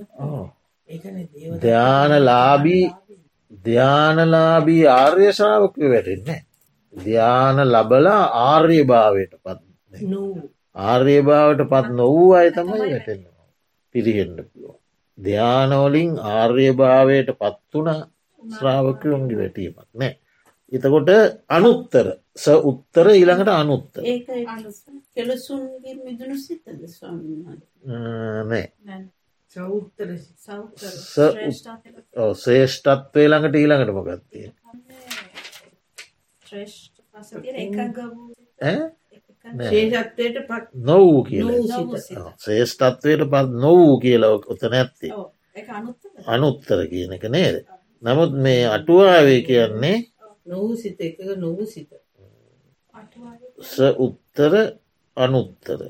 [0.88, 2.84] ඒකන දේව ධ්‍යාන ලාබී
[3.60, 6.40] ධ්‍යානලාබී ආර්ය ශාවකය වැටෙන්නේ.
[6.94, 9.60] ධ්‍යාන ලබලා ආර්ය භාවයට පත්
[10.08, 10.30] නූ
[10.82, 13.46] ආර්ය භාවට පත් නොවූ අය තමයි වැටෙනවා.
[13.94, 14.76] පිරිහෙන්ඩ පුළුව.
[15.18, 17.88] ධ්‍යානෝලින් ආර්ය භාවයට පත්වන
[18.42, 20.12] ශ්‍රාවකයුන්ගේ වැටීමක් නෑ.
[20.72, 21.10] එතකොට
[21.48, 24.02] අනුත්තර ස උත්තර ඊළඟට අනුත්තර.
[24.04, 24.28] ඒක
[25.14, 27.40] කෙලසුන්ගේ මිදුණු සිතද ස්වාමීන්
[28.44, 29.00] නෑ.
[29.50, 31.16] සෞත්තර ස
[32.36, 34.46] ශේෂ්ඨත්වය ළඟට ඊළඟට මොකක්තිය
[40.82, 41.24] නොවූ
[41.98, 42.14] සිත.
[42.38, 45.08] ශේෂ්ඨත්වයට පත් නොවූ කියලා ඔතන ඇත්ති
[46.26, 46.86] අනුත්තර.
[46.86, 47.66] කියන එක නේද?
[48.02, 49.96] නමුත් මේ අටුවාවේ කියන්නේ
[50.46, 51.90] නොවූ සිත එක නොවූ සිත
[53.62, 54.54] ස උත්තර
[55.16, 55.80] අනුත්තර.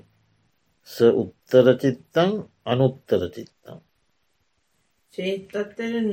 [0.88, 2.30] ස උත්තර චිත්තං
[2.64, 3.78] අනුත්තර චිත්තං.
[5.14, 6.08] ශේෂ්තත්වයෙන්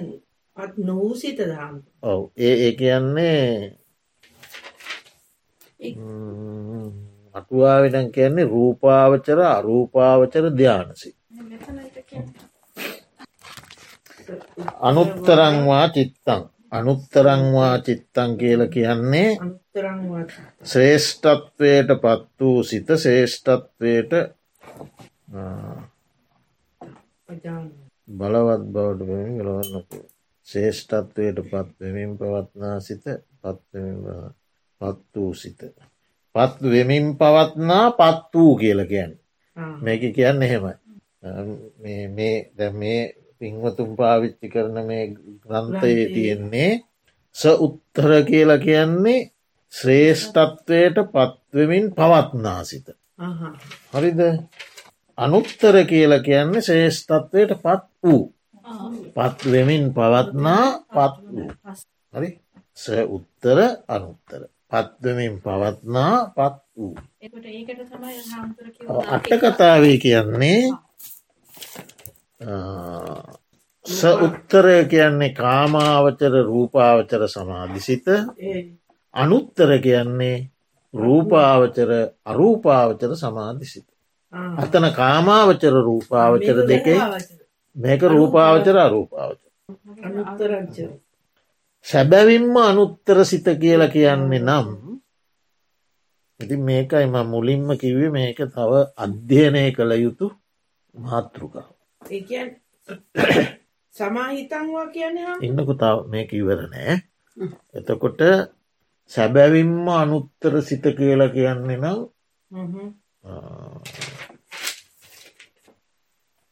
[0.57, 2.21] පත් නොවූ සිත දහම් ඔව.
[2.38, 3.77] ඒ ඒ කියන්නේ
[7.36, 11.10] අටුවාවෙනන් කියන්නේ රූපාවචර අරූපාවචර ධ්‍යානසි
[14.81, 16.41] අනුත්තරංවා චිත්තං.
[16.71, 19.29] අනුත්තරංවා චිත්තං කියල කියන්නේ
[20.63, 24.13] ශ්‍රේෂ්ඨත්වයට පත් වූ සිත ශේෂ්ඨත්වයට
[28.11, 30.01] බලවත් බවට වෙමින් ගලවන්නකු
[30.47, 33.05] ශේෂ්ඨත්වයට පත් වෙමින් පවත්නා සිත
[33.41, 34.33] පත්වෙමින්
[34.81, 35.61] පත් වූ සිත.
[36.35, 39.13] පත් වෙමින් පවත්නා පත් වූ කියලකයන්
[39.81, 40.75] මේක කියන්න එහෙමයි.
[42.09, 43.01] මේ දැ මේ
[43.39, 45.03] පින්වතුම් පාවිච්චි කරන මේ
[45.43, 46.71] ග්‍රන්ථයේ තියෙන්නේ
[47.35, 49.19] ස උත්තර කියලා කියන්නේ
[49.73, 52.88] ශ්‍රේෂ්ඨත්වයට පත්වමින් පවත්නා සිත.
[53.93, 54.21] හරිද?
[55.17, 58.34] අනුත්තර කියලා කියන්නේ ශේෂ්ඨත්වයට පත් වූ.
[59.15, 61.51] පත්වෙමින් පවත්නා පත් වූ.
[62.13, 62.30] හරි?
[62.73, 64.41] ස උත්තර අනුත්තර.
[64.69, 66.95] පත්වමින් පවත්නා පත් වූ.
[69.08, 70.62] අට කතාවේ කියන්නේ
[73.86, 78.06] ස උත්තරය කියන්නේ කාමාවචර රූපාවචර සමාධිසිත
[79.17, 80.38] අනුත්තර කියන්නේ
[80.93, 81.89] රූපාවචර
[82.25, 83.88] අරූපාවචර සමාධිසිත
[84.58, 86.99] අතන කාමාවචර රූපාවචර දෙකේ
[87.75, 89.47] මේක රූපාවචර අරූපාවචර.
[91.86, 94.67] සැබැවින්ම අනුත්තර සිත කියලා කියන්නේ නම්
[96.39, 100.25] ඉතින් මේකයි ම මුලින්ම කිව්වේ මේක තව අධ්‍යයනය කළ යුතු
[100.95, 101.69] මාතෘකාව.
[103.93, 106.93] සමාහිතන්වා කියන්නේ ඉන්නකු තව මේක ඉවර නෑ.
[107.73, 108.19] එතකොට
[109.11, 111.99] සැබැවින්ම අනුත්තර සිත කියලා කියන්නේ නම්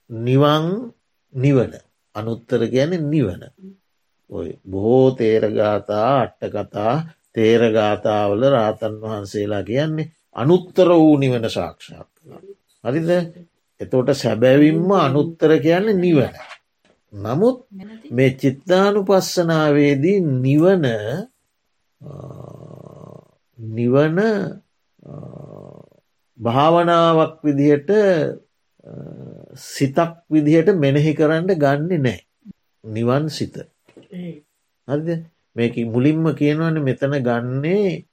[0.09, 0.65] නිවන්
[1.33, 1.73] නිවන.
[2.15, 3.41] අනුත්තර ගැන නිවන.
[4.29, 6.95] ඔය බොහෝ තේරගාතා අට්ට කතා
[7.33, 12.09] තේරගාතාවල රාතන් වහන්සේලා කියන්නේ අනුත්තර වූ නිවන සාක්ෂාත්
[12.83, 13.09] හරිද?
[13.81, 16.35] එතෝට සැබැවින්ම අනුත්තර කියන්නේ නිවන.
[17.13, 17.57] නමුත්
[18.11, 20.85] මේ චිත්තානු පස්සනාවේදී නිවන
[23.69, 24.17] නිවන
[26.39, 27.91] භාවනාවක් විදිහට
[29.67, 32.19] සිතක් විදිහට මෙනෙහි කරන්න ගන්න නෑ.
[32.83, 33.55] නිවන් සිත.
[34.87, 35.25] හරිද?
[35.55, 38.05] මේක මුලින්ම කියනවන මෙතන ගන්නේ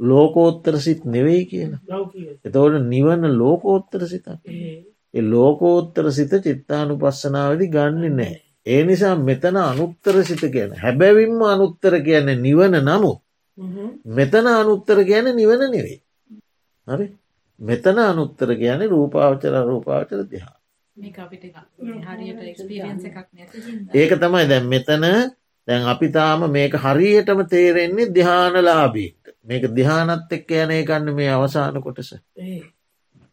[0.00, 2.02] ලෝකෝත්තර සිත් නෙවෙයි කියලා
[2.44, 4.28] එතවට නිවන ලෝකෝත්තර සිතක්.
[5.14, 8.36] ලෝකෝත්තර සිත චිත්තානු පස්සනාවදි ගන්න නෑ.
[8.66, 13.21] ඒ නිසා මෙතන අනුත්තර සිත කියන හැබැවින්ම අනුත්තර කියන නිවන නමුත්
[14.08, 15.98] මෙතන අනුත්තර කියන නිවන නෙවෙයි.
[16.86, 17.06] හරි?
[17.60, 20.56] මෙතන අනුත්තර කියන්නේ රූපාවචර රූපාවචර දිහා.
[23.94, 25.04] ඒක තමයි දැන් මෙතන
[25.68, 32.10] දැන් අපි තාම මේක හරියටම තේරෙන්නේ දිහානලාබීට මේක දිහානත් එක්ක යනය කන්න මේ අවසාන කොටස.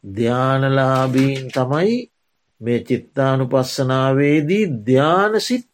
[0.03, 1.95] ධ්‍යානලාබීන් තමයි
[2.61, 5.67] මේ චිත්තානු පස්සනාවේදී ධ්‍යානසිත්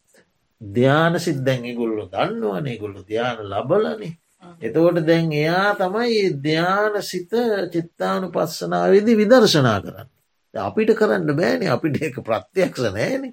[0.62, 4.14] ධ්‍යානසිත් දැන් ගොල්ලො දන්නවනේ ගොල්ලු ධ්‍යාන ලබලනේ
[4.62, 7.32] එතකොට දැන් එයා තමයි ධ්‍යාන සිත
[7.74, 10.10] චිත්තානු පස්සනාවේදි විදර්ශනා කරන්න.
[10.54, 11.70] අපිට කරන්න බෑනේ.
[11.70, 13.32] අපිට ඒක ප්‍රත්‍යයක්ෂ නෑන.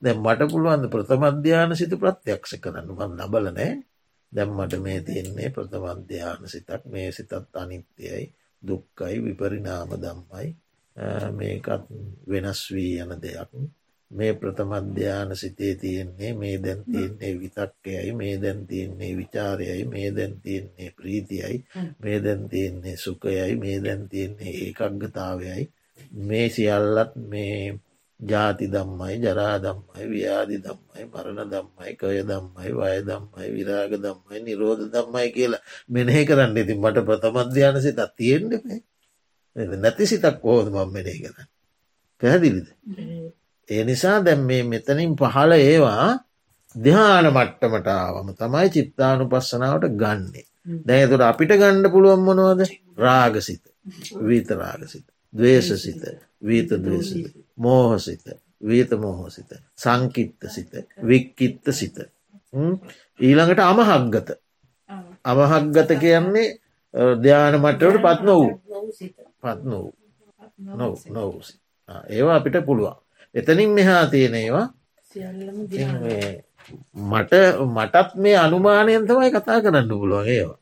[0.00, 2.88] දැම් මට පුළුවන්ද ප්‍රථමධ්‍යාන සිත ප්‍රත්‍යක්ෂ කරන්න?
[2.92, 3.74] මන් ලබල නෑ.
[4.32, 8.24] දැම්මට මේ තියෙන්නේ ප්‍රථමධ්‍යාන සිතක් මේ සිතත් අනිත්‍යයයි
[8.62, 10.48] දුක්කයි විපරිනාම දම්මයි
[11.32, 11.88] මේකත්
[12.28, 13.50] වෙනස් වී යන දෙයක්
[14.14, 20.90] මේ ප්‍රථමධ්‍යාන සිතේ තියෙන්නේ මේ දැන් තියන්නේ විතක්කයයි මේ දැන් තියන්නේ විචාරයයි මේ දැන් තියන්නේ
[20.96, 21.56] ප්‍රීතියයි
[22.02, 25.64] මේ දැන් තියන්නේ සුකයයි මේ දැන් තියන්නේ ඒකක්ගතාවයයි
[26.20, 27.58] මේ සියල්ලත් මේ
[28.20, 34.84] ජාති දම්මයි ජරා දම්මයි ව්‍යාධි දම්මයි මරණ දම්මයි කය දම්මයි වය දම්මයි විරාග දම්මයි නිරෝධ
[34.88, 38.78] දම්මයි කියලා මෙනෙහි කරන්න ඉතින් මට ප්‍රථමධ්‍යාන සිතත් තියෙන්ටේ
[39.76, 41.48] නැති සිතක් කෝද මම් මෙනෙහි කරන්න?
[42.22, 42.68] පැහැදිලිද
[43.68, 46.08] ඒ නිසා දැම් මේ මෙතනින් පහළ ඒවා
[46.74, 50.44] දෙහාන මට්ටමටාවම තමයි චිත්තානු පස්සනාවට ගන්නේ
[50.86, 52.62] දැතුට අපිට ගණ්ඩ පුළුවන් මොනවද?
[52.96, 53.64] රාගසිත
[54.20, 56.02] වීත රාගසිත දවේශසිත
[56.42, 58.24] වීත දවේශසිත මෝහසිත
[58.62, 60.72] වීත මෝහසිත සංකිත්ත සිත
[61.04, 61.96] වික්කිත්ත සිත
[63.20, 64.28] ඊළඟට අමහක්ගත
[65.24, 66.48] අමහක්ගත කියන්නේ
[67.18, 68.50] ධ්‍යාන මට්ටවට පත් නොවූ.
[69.40, 69.92] පත් නොවූ.
[70.58, 70.94] නොව.
[71.08, 71.60] නොවසි
[72.08, 72.96] ඒවා අපිට පුළුවන්
[73.34, 74.66] එතනින් මෙහා තියෙන ඒවා.
[76.94, 77.32] මට
[77.76, 80.58] මටත් මේ අනුමානයෙන් තමයි කතා කරන්න පුළුවන් ඒවා.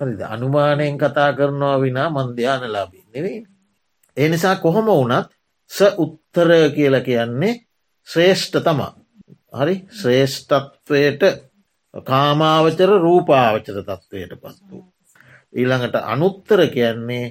[0.00, 0.20] හරිද?
[0.20, 3.46] අනුමානයෙන් කතා කරනවා විනා මන්ධ්‍යාන ලාබී නෙවෙයි.
[4.16, 5.28] ඒ නිසා කොහොම වනත්
[5.70, 7.54] ස උත්තර කියල කියන්නේ
[8.08, 8.92] ශ්‍රේෂ්ඨ තමා.
[9.60, 9.76] හරි?
[10.00, 11.22] ශ්‍රේෂ්ඨත්වයට
[12.06, 14.84] කාමාවචර රූපාවචර තත්ත්වයට පත් වූ.
[15.54, 17.24] ඊළඟට අනුත්තර කියන්නේ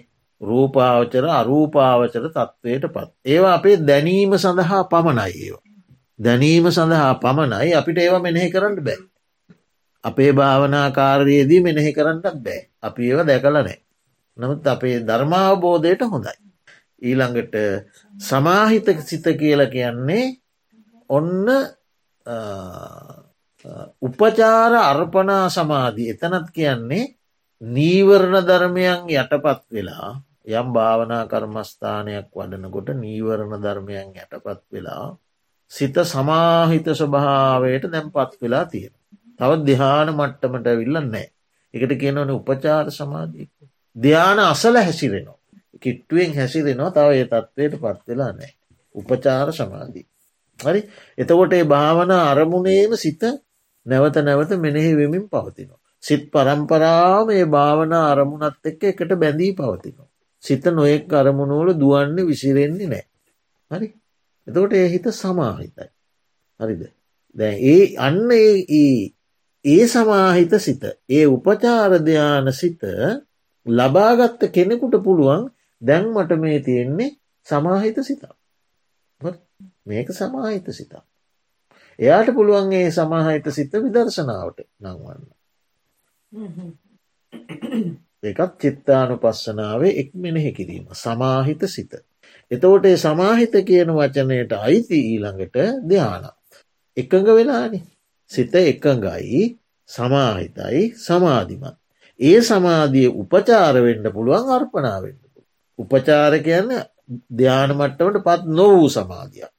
[0.43, 3.10] රූපාවචර අරූපාවචර තත්ත්වයට පත්.
[3.25, 5.63] ඒවා අපේ දැනීම සඳහා පමණයි ඒවා.
[6.19, 8.99] දැනීම සඳහා පමණයි අපිට ඒවා මෙනෙහි කරන්න බෑ.
[10.03, 12.62] අපේ භාවනාකාරයේදී මෙනෙහි කරන්නත් බෑ.
[12.82, 13.77] අපි ඒව දැකල නෑ.
[14.38, 16.36] නමුත් අපේ ධර්මාවබෝධයට හොඳයි.
[17.01, 17.56] ඊළඟට
[18.19, 20.25] සමාහිත සිත කියල කියන්නේ
[21.10, 21.47] ඔන්න
[24.01, 27.06] උපචාර අර්පනා සමාධී එතනත් කියන්නේ
[27.62, 30.12] නීවරණ ධර්මයන් යටපත් වෙලා
[30.47, 35.06] යම් භාවනා කර්මස්ථානයක් වඩනකොට නීවරණ ධර්මයන් යටපත් වෙලා
[35.71, 38.93] සිත සමාහිත ස්වභාවයට දැම් පත් වෙලා තියෙන.
[39.39, 41.27] තවත් දිහාන මට්ටමට විල්ල නෑ.
[41.73, 43.51] එකට කියනවන උපචාර සමාධීක.
[43.95, 45.39] ධ්‍යාන අසල හැසිරෙනවා.
[45.82, 48.51] කිට්ටුවෙන් හැසිරෙනවා තව ඒ තත්ත්වයට පත්වෙලා නෑ.
[48.95, 50.06] උපචාර සමාධී.
[50.60, 50.82] හරි
[51.17, 53.23] එතකොට ඒ භාවන අරමුණේම සිත
[53.86, 55.79] නැවත නැවත මෙනෙහි වෙමින් පවතිනවා.
[56.03, 60.10] සිත් පරම්පරාව මේ භාවන අරමුණත් එක්ක එකට බැඳී පවතිනවා.
[60.43, 63.06] සිත නොයෙක් අරමුණුවල දුවන්නේ විසිරෙන්නේ නෑ.
[63.71, 63.88] හරි
[64.47, 65.89] එතකොට ඒ හිත සමාහිතයි.
[66.60, 66.84] හරිද.
[67.36, 68.32] දැ ඒ අන්න
[69.65, 72.82] ඒ සමාහිත සිත ඒ උපචාරධ්‍යාන සිත
[73.65, 75.43] ලබාගත්ත කෙනෙකුට පුළුවන්
[75.82, 77.15] දැන් මට මේ තියෙන්නේ
[77.47, 78.36] සමාහිත සිතා.
[79.86, 81.03] මේක සමාහිත සිතා.
[81.99, 85.21] එයාට පුළුවන්ගේ සමාහිත සිත විදර්ශනාවට නංවන්න.
[88.23, 91.93] එකත් චිත්තානු පස්සනාවේ එක් මෙනෙහි කිරීම සමාහිත සිත.
[92.51, 96.36] එතවට සමාහිත කියන වචනයට අයිති ඊළඟට ධ්‍යානත්.
[96.97, 97.79] එකඟ වෙලානි
[98.31, 99.43] සිත එකඟයි
[99.89, 101.77] සමාහිතයි සමාධිමත්.
[102.19, 105.19] ඒ සමාධිය උපචාර වෙන්න පුළුවන් අර්පනාවෙන්න.
[105.79, 106.71] උපචාර කියන්න
[107.31, 109.51] ධ්‍යාන මට්ටමට පත් නොවූ සමාධියක්.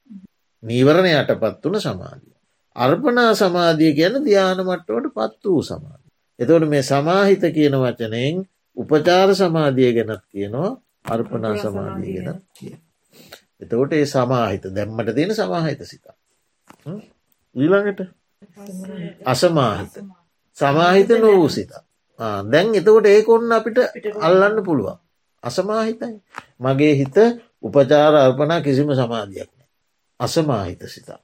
[0.63, 2.33] නීවරණයට පත් වන සමාධිය.
[2.75, 6.11] අර්පනා සමාධිය ගැන ධ්‍යාන මට්ටවට පත් වූ සමාධිය.
[6.39, 8.43] එතවට මේ සමාහිත කියන වචනයෙන්
[8.77, 10.71] උපචාර සමාධිය ගැනත් කියනවා
[11.05, 12.75] අර්පනා සමාධිය ගැනත් කිය.
[13.61, 16.15] එතකොට ඒ සමාහිත දැම්මට තියෙන සමාහිත සිතා.
[17.55, 18.01] ඊළඟට
[19.25, 19.93] අසමාහිත
[20.57, 21.83] සමාහිත නොවූ සිතා.
[22.45, 23.77] දැන් එතකොට ඒක ඔන්න අපිට
[24.19, 24.97] අල්ලන්න පුළුවන්.
[25.43, 26.15] අසමාහිතයි.
[26.59, 27.17] මගේ හිත
[27.63, 29.69] උපචාර අර්පනා කිසිම සමාධයක් නෑ.
[30.19, 31.19] අසමාහිත සිතා.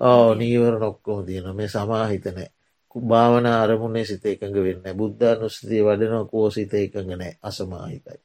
[0.00, 2.50] ඕ නීවර නොක්කෝම තියන මේ සමාහිතනෑ.
[3.02, 8.20] භාවන අරමුණේ සිත එකඟ වෙන්න බුද්ධ නුස්තිය වඩනව කෝ සිත එකඟ නෑ අසමාහිතයි.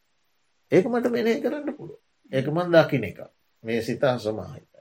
[0.72, 2.00] ඒක මට මෙනේ කරන්න පුළුව.
[2.32, 3.20] ඒකමන් දකින එක
[3.64, 4.72] මේ සිත අසමාහිත.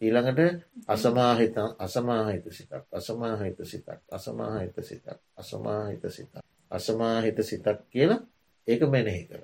[0.00, 0.40] ඊළඟට
[0.86, 6.34] අසමාහිත අසමාහිත සිතක් අසමාහිත සිතක් අසමාහිත සිතක් අසමාහිත සිතක්
[6.70, 8.20] අසමාහිත සිතක් කියලා
[8.68, 9.42] ඒක මෙනෙහි කර.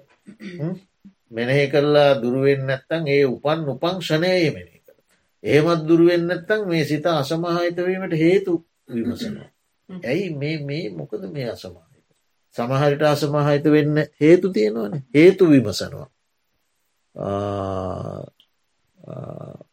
[1.31, 4.97] මෙනෙහි කරලා දුරුවෙන් නැත්තං ඒ උපන් උපං ෂණයේ මෙනෙහි කර.
[5.45, 8.53] ඒමත් දුරුවෙන් නැත්තං මේ සිත අසමහිතවීමට හේතු
[8.89, 9.54] විමසනවා.
[9.89, 12.07] ඇයි මේ මේ මොකද මේ අසමහිත.
[12.57, 16.09] සමහරිට අසමහිත වෙන්න හේතු තියෙනවන හේතු විමසනවා.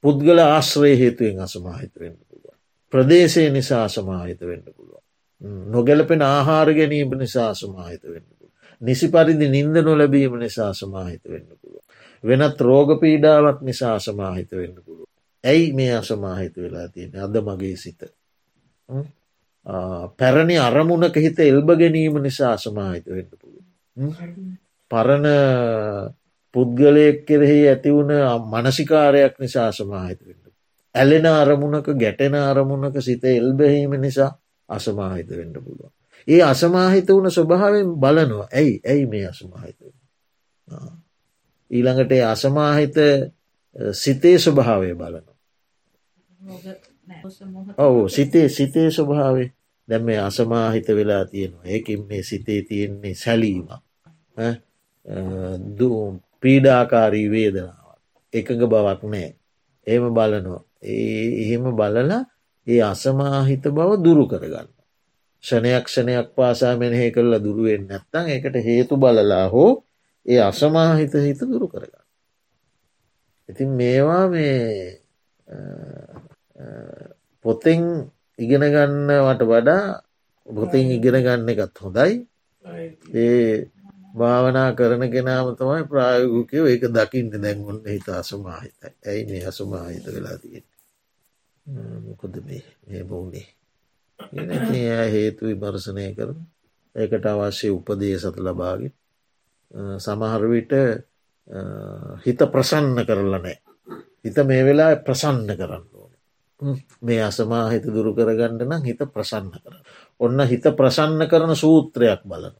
[0.01, 2.55] පුද්ගල ආශ්‍රය හේතුවෙන් අසමහිත වෙන්න පුළුව.
[2.93, 5.01] ප්‍රදේශය නිසා අසමාහිත වෙන්න පුළුව.
[5.69, 8.29] නොගැලපෙන ආහාර ගැනීම නිසා අසමාහිත වෙන්න
[8.81, 11.83] නිසි පරිදි නින්ද නොලැබීම නිසා සමාහිත වෙන්න පුළුව.
[12.23, 15.09] වෙනත් රෝග පීඩාවක් නිසා අසමාහිත වෙන්න පුළුව.
[15.43, 18.01] ඇයි මේ අසමාහිත වෙලා තියෙන අද මගේ සිත.
[20.17, 23.63] පැරණි අරමුණක හිත එල්බ ගැනීම නිසා අසමාහිත වෙන්න පුළුව.
[24.91, 25.27] පරණ
[26.55, 28.11] පුද්ගලයෙක් කෙරෙහි ඇතිවුණ
[28.43, 30.41] මනසිකාරයක් නිසා අසමාහිත වෙන්න.
[30.95, 34.31] ඇලෙන අරමුණක ගැටෙන අරමුණක සිත එල්බැහීම නිසා
[34.69, 35.91] අසමාහිත වෙන්න පුළුවන්.
[36.27, 39.77] ඒ අසමාහිත වුණ ස්වභාවෙන් බලනවා ඇයි ඇයි මේ අසමාහිත
[41.71, 42.95] ඊළඟට අසමාහිත
[43.93, 45.25] සිතේ ස්වභාවය බලන.
[47.77, 49.49] ඔවු සිතේ සිතේ ස්වභාවේ
[49.87, 51.65] දැම් මේ අසමාහිත වෙලා තියෙනවා.
[51.65, 53.67] ඒකින් මේ සිතේ තියෙන්නේ සැලීම
[56.41, 57.97] පීඩාකාරී වේදනාව
[58.33, 59.29] එකඟ බවක් නෑ
[59.87, 60.63] ඒම බලනවා.
[60.83, 62.21] ඒ එහෙම බලලා
[62.67, 64.69] ඒ අසමාහිත බව දුරු කරගන්න.
[65.43, 69.71] ෂණයක් ෂණයක් පාසා මෙනෙහි කරලා දුරුවෙන් නැත්තං එකට හේතු බලලා හෝ
[70.25, 72.05] ඒ අසමාහිත හිත දුරු කරගන්න.
[73.49, 75.01] ඉතින් මේවා මේ
[77.45, 77.83] පොතෙන්
[78.39, 79.83] ඉගෙනගන්නවට වඩා
[80.47, 82.13] පොතින් ඉගෙන ගන්න එකත් හොඳයි.
[83.15, 83.69] ඒ
[84.13, 90.65] භාවනා කරන කෙනාම තමයි ප්‍රායෝගකයෝ ඒක දකිින්ට දැන්ගොන්න හිත අසමාහිතයි ඇයි මේ අසමාහිත වෙලා තියෙන
[92.01, 92.63] මොකොද මේ?
[92.81, 93.47] මේ බවුණේ
[94.95, 96.39] එ හේතු විමර්ශනය කරන
[96.95, 98.93] ඒකට අවශ්‍ය උපදේ සත ලබාගෙන
[99.99, 100.73] සමහරවිට
[102.23, 103.57] හිත ප්‍රසන්න කරලා නෑ
[104.23, 105.90] හිත මේ වෙලා ප්‍රසන්න කරන්න
[107.01, 109.75] මේ අසමාහිත දුරු කරගන්න නම් හිත ප්‍රසන්න කර
[110.19, 112.55] ඔන්න හිත ප්‍රසන්න කරන සූත්‍රයක් බලන.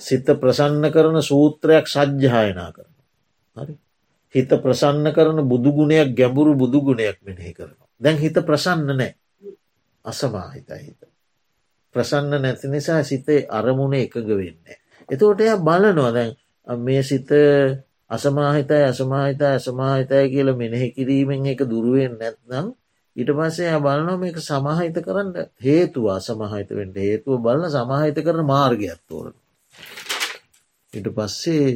[0.00, 2.92] සිත ප්‍රසන්න කරන සූත්‍රයක් සජ්්‍යායනා කරන.
[3.56, 3.74] හරි.
[4.34, 7.88] හිත ප්‍රසන්න කරන බුදුගුණයක් ගැඹුරු බුදුගුණයක් මෙනෙහි කරනවා.
[8.00, 9.12] දැන් හිත ප්‍රසන්න නෑ.
[10.04, 11.00] අසමාහිත හිත.
[11.94, 14.58] ප්‍රසන්න නැති නිසා සිතේ අරමුණ එකග වෙන්න
[15.08, 16.32] එතකොට එය බලනවා දැන්
[16.66, 17.30] මේ සිත
[18.10, 22.66] අසමාහිතයි අසමාහිතයි අසමාහිතය කියල මෙනෙහි කිරීමෙන් එක දුරුවෙන් නැත්නම්
[23.16, 29.34] ඊට පස්සේ බලනොම එක සමහිත කරන්න හේතුව අසමහිත වෙන්ට හේතුව බලන සමහිත කරන මාර්ගයක් තෝරන.
[30.92, 31.70] ඉට පස්සේ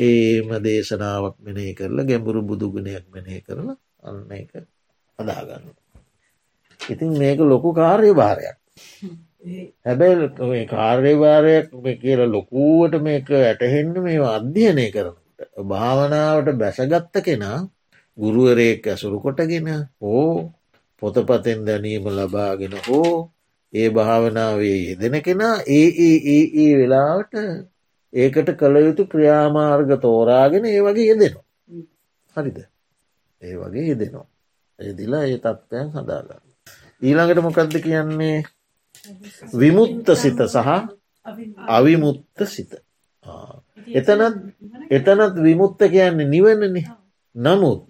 [0.00, 4.50] ඒම දේශනාවක් මෙනේ කරලා ගැඹුරු බුදුගුණයක් මෙනේ කරලා අන්න එක
[5.18, 5.66] අදාගන්න.
[6.80, 8.56] ඉතින් මේක ලොකු කාර්ය භාරයක්.
[9.42, 11.68] හැබැයි කාර්යභාරයක්
[11.98, 17.58] කියල ලොකූවට මේක ඇටහෙන්ඩ මේ අධ්‍යයනය කරනට භාවනාවට බැසගත්ත කෙනා
[18.18, 19.68] ගුරුවරයෙක් ඇසුරු කොටගෙන
[20.00, 20.52] හෝ
[21.02, 23.12] පොතපතෙන් දැනීම ලබාගෙන හෝ
[23.72, 27.34] ඒ භාවනාවේ යෙදෙන කෙනා ඒ ඒ ඒ ඒ වෙලාවට
[28.12, 31.46] ඒකට කළ යුතු ක්‍රියාමාර්ග තෝරාගෙන ඒ වගේ යෙදෙනවා.
[32.36, 32.58] හරිද
[33.42, 34.26] ඒ වගේ යෙදෙනවා.
[34.78, 36.42] එදිලා ඒ තත්ත්වයන් හදාගන්න.
[37.02, 38.36] ඊළඟට මොකක්ද කියන්නේ
[39.54, 40.68] විමුත්ත සිත සහ
[41.68, 42.72] අවිමුත්ත සිත.
[43.88, 44.36] එතනත්
[44.90, 46.84] එතනත් විමුත්ත කියන්නේ නිවනනේ
[47.34, 47.82] නමුත්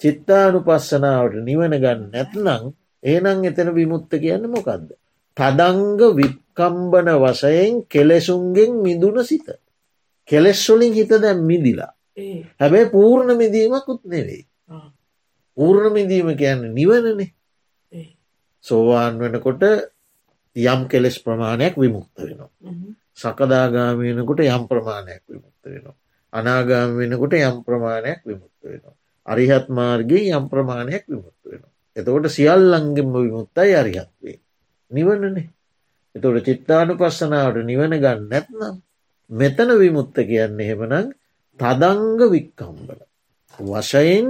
[0.00, 4.88] චිත්තානු පස්සනාවට නිවන ගන්න නැත්නං ඒනං එතන විමුත්ත කියන්න මොකක්ද.
[5.36, 9.46] තදංග වික්කම්බන වසයෙන් කෙලෙසුන්ගෙන් මිදුන සිත.
[10.28, 11.92] කෙලෙස්වලින් හිත දැම් මිදිලා.
[12.60, 14.44] හැබැයි පූර්ණ මිදීමකුත් නෙවෙයි.
[15.56, 17.32] පූර්ණ මිදීම කියන්න නිවනනේ
[18.64, 19.62] සෝවාන් වෙනකොට
[20.56, 22.50] යම් කෙලෙස් ප්‍රමාණයක් විමුක්ත වෙනවා.
[23.14, 25.96] සකදාගාමයනකොට යම් ප්‍රමාණයක් විමුක්ත වෙනවා.
[26.32, 28.96] අනාගාම වෙනකොට යම් ප්‍රමාණයක් විමුක්ත වෙනවා.
[29.26, 31.72] අරිහත් මාර්ගයේ යම් ප්‍රමාණයක් විමුක්ත වෙනවා.
[31.96, 34.40] එතකොට සියල්ලංගෙම විමුත්තයි අරිහත්වේ.
[34.90, 35.50] නිවනනේ.
[36.14, 38.76] එතොට චිත්තානු පස්සනාවට නිවන ගන්න නැත්නම්
[39.30, 41.12] මෙතන විමුත්ත කියන්නේ හෙමනං
[41.60, 43.00] තදංග වික්කම්බල.
[43.58, 44.28] වශයෙන්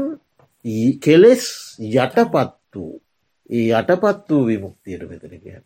[1.01, 1.45] කෙලෙස්
[1.79, 3.01] යටපත් වූ
[3.51, 5.64] ඒ යටපත් වූ විමුක්තියට මෙතන කියන්න.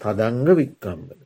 [0.00, 1.20] තදංග වික්කම්බල.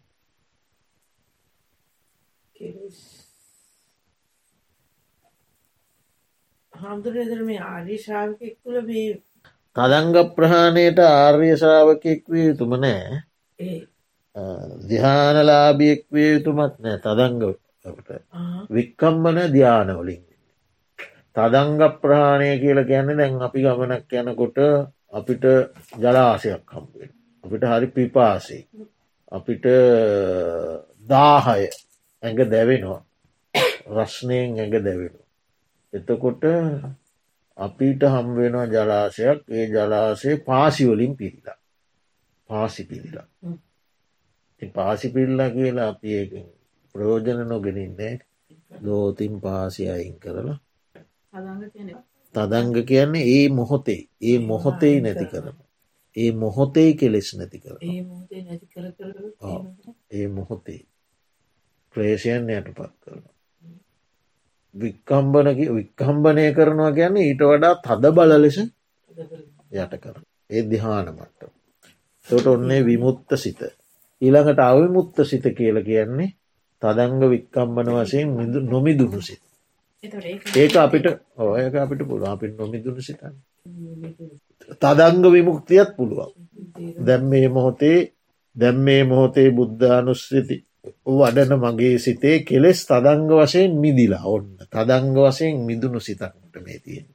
[6.72, 9.08] හාමුදුරදර මේ ආර්ය ශ්‍රාවකෙක් තුළ මේ
[9.76, 13.20] තදංග ප්‍රහාණයට ආර්ය ශාවකෙක් විය යුතුම නෑ.
[14.84, 17.64] දිහානලාභියෙක් විය යුතුමත් නෑ තදංගට
[18.70, 20.22] වික්කම්බන ධ්‍යානවලින්
[21.36, 24.58] තදංග ප්‍රහාණය කියල ගැන්න දැන් අපි ගමනක් යනකොට
[25.12, 25.44] අපිට
[25.96, 27.10] ජලාසයක් කම්පෙන්
[27.44, 28.62] අපිට හරි පිපාසේ
[29.32, 29.64] අපිට
[31.06, 31.64] දාහය
[32.22, 33.02] ඇඟ දැවෙනවා.
[33.88, 35.26] රශ්නයෙන් ඇඟ දැවෙනවා.
[35.92, 36.44] එතකොට
[37.58, 41.58] අපිට හම්වෙනවා ජලාශයක් ඒ ජලාසේ පාසිවලින් පිරිලා
[42.50, 43.26] පාසි පිරිලා
[44.74, 46.10] පාසි පිල්ලා කියලා අපි
[46.94, 48.14] ප්‍රයෝජන නොගෙනන්නේ
[48.84, 50.58] දෝතින් පාසි අයින් කරලා.
[52.34, 54.00] තදංග කියන්නේ ඒ මොහොතේ.
[54.22, 55.63] ඒ මොහොතේ නැති කරන
[56.16, 57.76] ඒ මොහොතේ කෙලෙස් නැති කර
[60.12, 60.80] ඒ මොහොතේ
[61.94, 63.24] ක්‍රේෂයන් යට පත් කරන
[64.74, 70.16] වික්කම්බන වික්කම්බනය කරනවා ගැන්න ඊට වඩා තද බල ලෙස යට කර
[70.50, 71.50] ඒ දිහානමට
[72.28, 73.60] තොට ඔන්නේ විමුත්ත සිත.
[74.22, 76.30] ඊළඟට අවිමුත්ත සිත කියල කියන්නේ
[76.82, 79.42] තදංග වික්කම්බන වශයෙන් මිදු නොමිදුුණු සිත.
[80.54, 81.06] ඒක අපිට
[81.38, 83.34] ඕයක අපිට පුළුව අපිට නොමිදුුණු සිතන්න
[84.72, 86.32] තදංග විමුක්තියත් පුළුවන්.
[86.98, 87.98] දැම් මේ මොහොතේ
[88.56, 90.56] දැම් මේ මොහොතේ බුද්ධානුස්්‍රති
[91.08, 94.56] වඩන මගේ සිතේ කෙලෙස් තදංග වශයෙන් මිදිලා ඔන්න.
[94.66, 97.06] තදංග වශයෙන් මිදුණු සිතක්මට මේ තියෙන.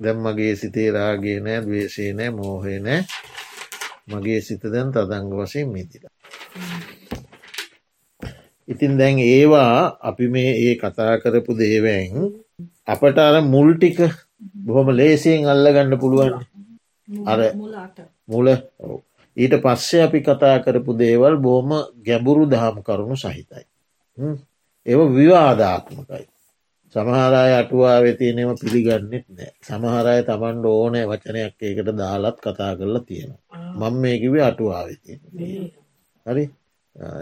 [0.00, 3.00] දැම් මගේ සිතේ රාගේ නෑ දවේශය නෑ මෝහය නෑ.
[4.08, 6.14] මගේ සිත දැන් තදංග වශයෙන් මිදිලා.
[8.68, 12.14] ඉතින් දැන් ඒවා අපි මේ ඒ කතා කරපු දේවැන්
[12.86, 13.98] අපට අර මුල්ටික
[14.66, 16.34] බොහොම ලේසියෙන් අල්ලගන්න පුළුවන්
[17.08, 17.38] අර
[18.26, 18.46] මුල
[19.36, 21.70] ඊට පස්සේ අපි කතා කරපු දේවල් බෝම
[22.06, 23.64] ගැඹුරු දහම් කරුණු සහිතයි.
[24.86, 26.26] ඒව විවාධාත්මකයි.
[26.94, 33.40] සමහරය අටුවා වෙතියනෙම පිළිගන්නෙත් නෑ සමහරය තමන්ට ඕනෑ වචනයක් ඒකට දාලත් කතා කරලා තියෙනවා.
[33.80, 35.16] මං මේකිවේ අටුවා වෙතිය.
[36.26, 36.44] හරි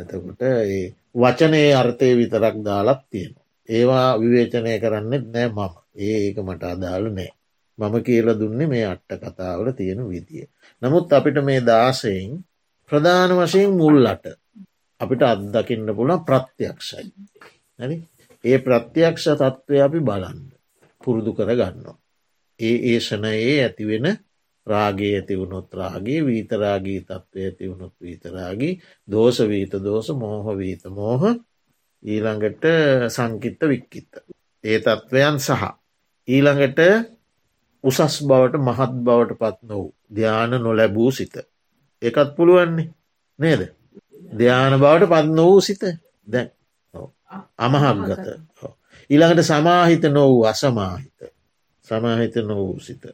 [0.00, 0.82] එතකොට ඒ
[1.14, 3.44] වචනයේ අර්ථය විතරක් දාලත් තියෙනවා.
[3.68, 7.30] ඒවා විවේචනය කරන්නෙත් නෑ මම ඒ ඒක මට අදාළ නෑ.
[7.78, 10.48] මම කියල දුන්නේ මේ අට්ට කතාවල තියෙන විදිිය.
[10.82, 12.32] නමුත් අපිට මේ දාසයෙන්
[12.90, 14.26] ප්‍රධාන වශයෙන් මුල්ලට
[15.00, 17.06] අපිට අත්දකින්න පුළන් ප්‍රත්‍යක්ෂයි.
[18.44, 20.40] ඒ ප්‍රත්‍යක්ෂ තත්ත්වය අපි බලන්න
[21.02, 21.98] පුරුදු කර ගන්නවා.
[22.60, 24.06] ඒ ඒෂණයේ ඇතිවෙන
[24.66, 28.74] රාගේ ඇතිවුණොත් රාගේ වීතරාගී තත්ත්වය ඇතිවුණොත් වීතරාගී
[29.08, 31.22] දෝෂ වීත දෝෂ මෝහ වීත මෝහ
[32.02, 32.64] ඊළඟට
[33.08, 34.12] සංකිත්ත වික්කිත්ත.
[34.64, 35.62] ඒ තත්ත්වයන් සහ.
[36.28, 36.80] ඊළඟට
[37.84, 41.34] උසස් බවට මහත් බවට පත් නොවූ ධ්‍යාන නොලැබූ සිත.
[42.02, 42.88] එකත් පුළුවන්නේ
[43.38, 43.62] නේද.
[44.32, 45.82] ධ්‍යාන බවට පත් නොවූ සිත
[46.26, 46.50] දැන්
[47.58, 48.26] අමහක්ගත
[49.10, 51.18] ඊළඟට සමාහිත නොවූ අසමාහිත
[51.86, 53.04] සමාහිත නොවූ සිත.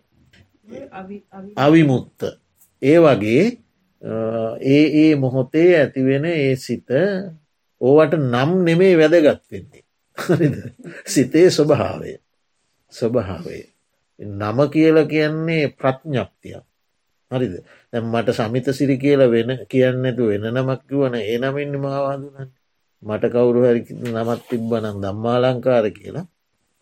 [1.57, 2.21] අවිමුත්ත
[2.83, 3.45] ඒ වගේ
[4.69, 6.89] ඒ ඒ මොහොතේ ඇතිවෙන ඒ සිත
[7.81, 9.85] ඕවට නම් නෙමේ වැදගත්වෙන්නේ.
[11.07, 12.15] සිතේ ස්වභාවය
[12.93, 13.65] ස්වභාවේ.
[14.21, 16.65] නම කියල කියන්නේ ප්‍රඥ්ඥප්තියක්.
[17.31, 17.55] හරිද?
[17.93, 22.51] දැම් මට සමිත සිරි කියල වෙන කියන්නතු වෙන නමක් වන ඒ නමින් මවාදුනන්
[23.03, 26.27] මට කවුරු හරි නමත් තිබ්බනම් දම්මාලංකාර කියලා.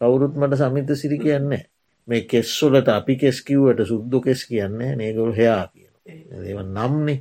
[0.01, 1.65] කවුරුත් මට සමිත සිරි කියන්නේ
[2.09, 5.95] මේ කෙස්සොලට අපි කෙස්කිව්වට සුද්දු කෙස් කියන්නේ නේගොල් හයා කියන
[6.43, 7.19] ඒව නම්නේ.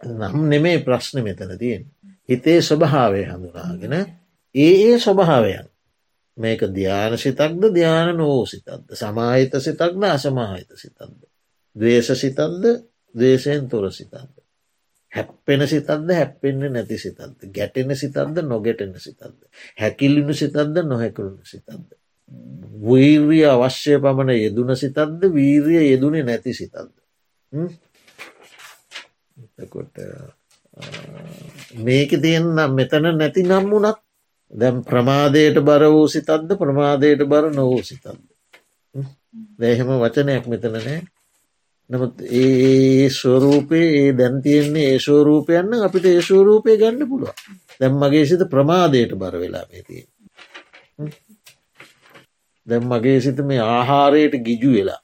[0.00, 1.84] නම් නෙමේ ප්‍රශ්න මෙතන තියෙන්
[2.28, 3.94] හිතේ ස්වභාවය හඳුනාගෙන
[4.54, 5.66] ඒ ඒ ස්වභාවයන්
[6.36, 8.86] මේක ධ්‍යාන සිතක්ද ධ්‍යාන නෝ සිතක්ද?
[8.92, 11.18] සමාහිත සිතක්ද අසමාහිත සිතක්ද?
[11.76, 12.64] දවේශ සිතක්ද
[13.14, 14.32] දේශයෙන් තොර සිතක්ද?
[15.12, 17.38] හැප්පෙන සිතක්ද හැප්පෙන්න්න නැති සිතක්ද?
[17.48, 19.38] ගැටෙන සිතක්ද නොගැටෙන සිතක්ද?
[19.78, 21.88] හැකිල්ලිනු සිතක්ද නොහැකරුණු සිතක්ද?
[22.82, 26.92] වීර්ය අවශ්‍ය පමණ යෙදුන සිතක්ද වීරිය යෙදුනේ නැති සිතක්ද?
[29.58, 30.00] එතකොට
[31.78, 34.00] මේක තියෙන්නම් මෙතන නැති නම් වුනත්
[34.52, 38.20] දැම් ප්‍රමාදයට බර වූ සිතක්ද ප්‍රමාදයට බර නොවූ සිතක්ද?
[39.58, 41.00] දැහෙම වචනයක් මෙතන නෑ.
[41.90, 47.32] නමුත් ඒ ස්වරූපයේ ඒ දැන්තියෙන්නේ ඒ ශෝරූපයන්න අපිට ඒ ශෝරූපය ගන්න පුළුව
[47.80, 50.02] දැම් මගේ සිත ප්‍රමාදයට බර වෙලා මේතිය
[52.66, 55.00] දැම් මගේ සිත මේ ආහාරයට ගිජු වෙලා.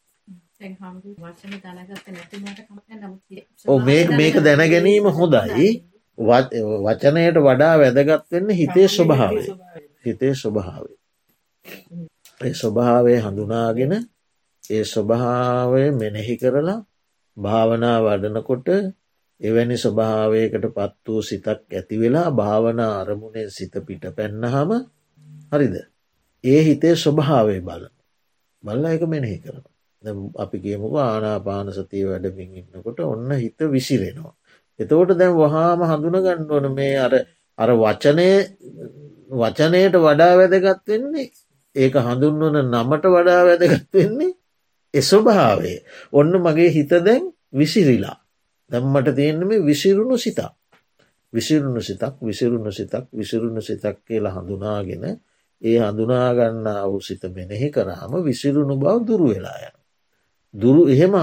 [3.67, 3.79] ඕ
[4.13, 5.69] මේක දැන ගැනීම හොඳයි
[6.19, 9.43] වචනයට වඩා වැදගත්වෙන්න හිතේ ස්වභාවය.
[10.05, 10.93] හිතේ ස්වභාවය.
[12.41, 13.93] ඒ ස්වභාවය හඳුනාගෙන
[14.71, 16.81] ඒ ස්වභාවය මෙනෙහි කරලා
[17.37, 18.69] භාවනා වඩනකොට
[19.41, 24.71] එවැනි ස්වභාවයකට පත් වූ සිතක් ඇති වෙලා භාවනා අරමුණෙන් සිත පිට පැන්නහම
[25.53, 25.77] හරිද?
[26.45, 27.95] ඒ හිතේ ස්වභාවය බලන.
[28.65, 29.65] බල්ල එක මෙනෙහි කරන
[30.35, 34.38] අපි කියමුක ආනාපාන සතිය වැඩමින් ඉන්නකොට ඔන්න හිත විසිරෙනවා
[34.81, 37.15] එතෝට දැන් වහාම හඳුන ගන්නවන මේ අර
[37.59, 38.29] අර වචනය
[39.33, 41.31] වචනයට වඩා වැදගත් වෙන්නේ
[41.77, 44.33] ඒක හඳුන්වන නමට වඩා වැදගත් වෙන්නේ
[44.95, 45.79] එස්වභාවේ
[46.13, 48.17] ඔන්න මගේ හිත දැන් විසිරිලා.
[48.71, 50.53] දැම්මට තියෙන්නේ මේ විසිරුණු සිතක්.
[51.33, 55.05] විසිරුණු සිතක් විසිරුණු සිතක් විසිරුණු සිතක් කියලා හඳුනාගෙන
[55.63, 59.77] ඒ හඳුනාගන්න වූ සිත මෙනෙහි කරාම විසිරුණු බව දුරු වෙලා යන.
[60.55, 61.15] දුරු එහෙම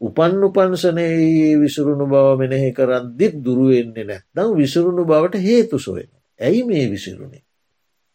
[0.00, 6.10] උපන් උපන්සනයේ විසුරුණු බව මෙනෙහි කරද්දිත් දුරුවෙන්නේ නැත්නම් විසුරුණු බවට හේතු සොයෙන.
[6.40, 7.44] ඇයි මේ විසිරුණේ.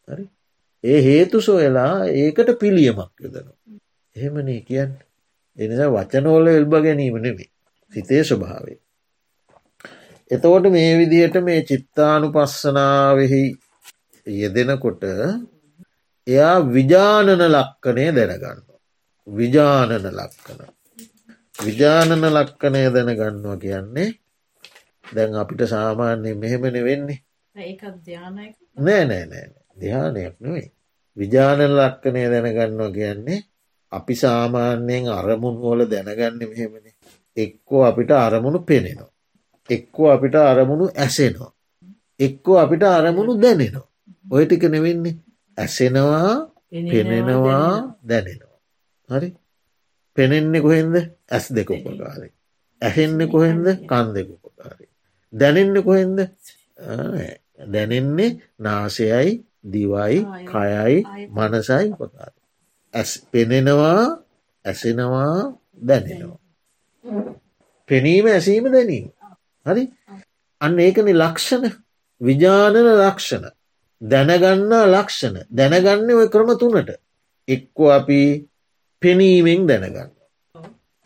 [0.07, 0.25] හරි
[0.83, 3.51] ඒ හේතු සොයලා ඒකට පිළියමක් යොදනු.
[4.15, 4.93] එහෙමනේ කියන්න
[5.57, 7.49] එනිසා වචනෝල එල්බ ගැනීම නෙමේ
[7.93, 8.79] සිතේ ස්වභාවේ.
[10.31, 13.43] එතවට මේ විදිහට මේ චිත්තානු පස්සනාවෙහි
[14.27, 15.03] යෙදෙනකොට
[16.27, 18.61] එයා විජානන ලක්කනය දැනගන්න.
[19.27, 20.61] විජානන ලක්කන.
[21.61, 24.09] විජානන ලක්කනය දැනගන්නවා කියන්නේ
[25.05, 27.19] දැන් අපිට සාමාන්‍යය මෙහෙමන වෙන්නේ.
[28.77, 29.47] නෑ නෑ නෑ
[29.81, 30.67] දිහානයක් නෙවෙයි.
[31.17, 33.39] විජානන ලක්කනය දැනගන්නවා කියන්නේ
[33.91, 36.91] අපි සාමාන්‍යයෙන් අරමුණ වල දැනගන්න මෙහෙමනි.
[37.37, 39.11] එක්කෝ අපිට අරමුණු පෙනෙනවා.
[39.69, 41.51] එක්කෝ අපිට අරමුණු ඇසෙනවා.
[42.19, 43.87] එක්කෝ අපිට අරමුණු දැනෙනවා.
[44.31, 45.15] ඔය ටික නෙවෙන්නේ.
[45.57, 46.47] ඇසෙනවා
[46.91, 48.59] පෙනෙනවා දැනෙනවා.
[49.09, 49.29] හරි
[50.17, 50.95] පෙනෙන්නේ කොහෙන්ද?
[51.29, 52.29] ඇස් දෙක උපකාරය.
[52.81, 53.67] ඇහෙන්න කොහෙන්ද?
[53.89, 54.85] කන් දෙක උපකාරය.
[55.33, 56.19] දැනෙන්න කොහෙන්ද?
[57.73, 59.31] දැනෙන්නේ නාසයයි
[59.63, 60.19] දිවයි
[60.51, 60.97] කයයි
[61.29, 62.33] මනසයි උපකාර.
[62.93, 64.03] ඇස් පෙනෙනවා
[64.65, 65.57] ඇසෙනවා
[65.87, 66.39] දැනෙනවා.
[67.89, 69.07] පෙනීම ඇසීම දැනීම.
[69.65, 69.83] හරි?
[70.61, 71.65] අන්න ඒකන ලක්ෂණ.
[72.21, 73.45] විජානන ලක්ෂණ.
[74.01, 75.37] දැනගන්නා ලක්ෂණ.
[75.51, 76.89] දැනගන්න ඔය ක්‍රම තුනට.
[77.47, 78.19] එක්කෝ අපි
[79.01, 80.11] පෙනීමෙන් දැනගන්න.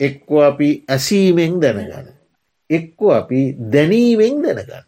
[0.00, 2.08] එක්කෝ අපි ඇසීමෙන් දැනගන්න.
[2.70, 3.40] එක්කෝ අපි
[3.72, 4.86] දැනීමෙන් දැනගන්න.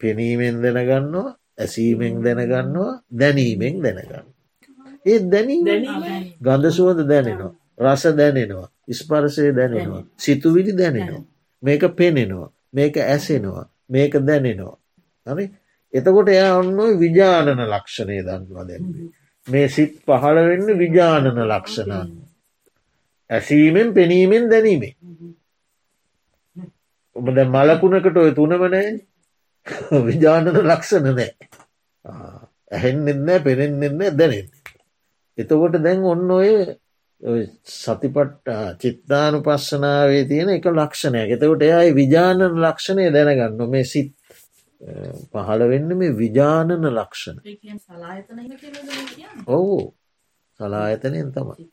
[0.00, 4.26] පෙනීමෙන් දැනගන්නවා ඇසීමෙන් දැනගන්නවා දැනීමෙන් දැනගන්න.
[5.06, 5.64] ඒ දැනීම
[6.40, 7.52] ගඳ සුවද දැනෙනවා.
[7.78, 8.68] රස දැනෙනවා.
[8.90, 10.02] ස්පරසය දැනෙනවා.
[10.16, 11.24] සිතුවිලි දැනෙනවා.
[11.62, 12.50] මේක පෙනෙනවා.
[12.72, 13.68] මේක ඇසෙනවා.
[13.88, 14.78] මේක දැනෙනවා.
[15.26, 15.44] හරි
[15.92, 19.10] එතකොට එයා ඔන්න විජානන ලක්ෂණය දන්නවා දැන්නේ.
[19.48, 22.12] මේ සිත් පහළ වෙන්න විජානන ලක්ෂණන්.
[23.30, 24.94] ඇසීමෙන් පෙනීමෙන් දැනීමේ.
[27.16, 28.88] ඔබ ද මලකුණකට ඔය තුනවනෑ
[30.02, 31.30] විජානන ලක්ෂණ නෑ.
[32.70, 34.64] ඇහෙන්නෙන්නෑ පෙනෙන්නෙන්න දැනෙන්නේ.
[35.38, 36.50] එතකොට දැන් ඔන්න ඔය
[37.64, 38.48] සතිපට්ට
[38.80, 44.12] චිත්තානු පස්සනාවේ තියෙන එක ලක්ෂණයක් එතකොට එයයි විජානන ලක්ෂණය දැනගන්න මේ සිත්
[45.32, 47.38] පහළ වෙන්න මේ විජානන ලක්ෂණ.
[49.48, 49.78] ඔවු.
[50.60, 51.68] සලායතනයෙන් තමයි.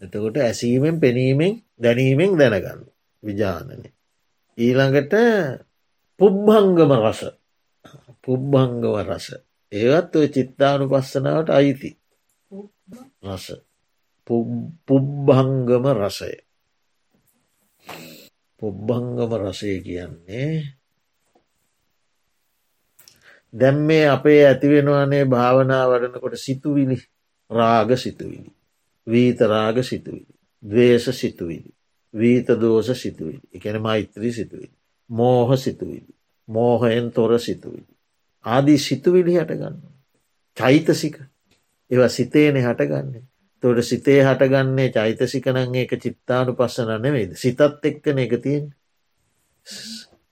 [0.00, 2.82] එතකොට ඇසීමෙන් පෙනීමෙන් දැනීමෙන් දැනගන්න
[3.22, 3.96] විජානනය
[4.58, 5.14] ඊළඟට
[6.20, 7.20] පුබ්භංගම රස.
[8.24, 9.26] පුබ්භංගව රස.
[9.72, 11.90] ඒවත් ඔය චිත්තානු පස්සනාවට අයිති.
[13.24, 13.46] රස.
[14.26, 16.32] පුබ්භංගම රසය.
[18.60, 20.76] පුබ්භංගම රසය කියන්නේ
[23.54, 26.96] දැම් මේ අපේ ඇතිවෙනවානේ භාවනා වඩනකොට සිතුවිලි
[27.50, 28.50] රාග සිතුවිලි.
[29.06, 30.26] වීත රාග සිතුවිලි.
[30.62, 31.70] දවේශ සිතුවිලි.
[32.14, 33.40] වීත දෝෂ සිතුවිලි.
[33.54, 34.72] එකන මෛත්‍රී සිතුවිලි.
[35.10, 36.06] මෝහ සිතුවිලි.
[36.48, 37.86] මෝහයෙන් තොර සිතුවිලි.
[38.44, 39.80] ආදී සිතුවිලි හටගන්න.
[40.56, 41.16] චෛතසික
[41.90, 43.24] ඒව සිතේනෙ හටගන්නේ.
[43.62, 48.66] තොට සිතේ හටගන්නේ චෛතසිකනං ඒක චිත්තානු පස්සන නෙවෙයිද සිතත් එක්කන එක තියෙන්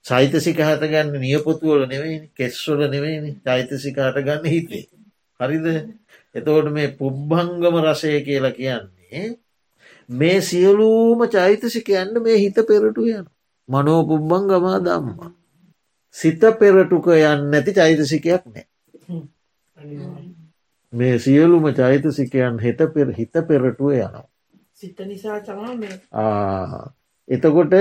[0.05, 4.85] චෛතසික හටගන්න නියපොතුවල නෙවෙයි කෙස්වල නෙවෙයි චෛතසික හටගන්න හිතේ.
[5.39, 5.65] හරිද
[6.35, 9.25] එතෝට මේ පුබ්භංගම රසය කියලා කියන්නේ
[10.09, 13.25] මේ සියලූම චෛතසිකයන්න මේ හිත පෙරටු යන.
[13.69, 15.33] මනෝ පුබ්බංගමා දම්ම.
[16.15, 18.65] සිත පෙරටුක යන්න නැති චෛතසිකයක් නෑ.
[20.93, 24.27] මේ සියලුම චෛතසිකයන් හෙත පෙර හිත පෙරටුව යනවා.
[24.73, 25.73] සිත නිසා තමා
[27.27, 27.73] එතකොට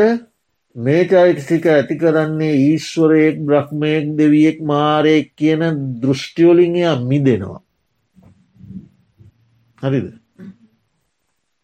[0.77, 5.62] මේ චෛතසික ඇති කරන්නේ ඊශ්වරයෙක් බ්‍රහ්මයෙක් දෙවියෙක් මාරයෙක් කියන
[6.03, 7.62] දෘෂ්ටියෝලිංය මිදෙනවා.
[9.79, 10.07] හරිද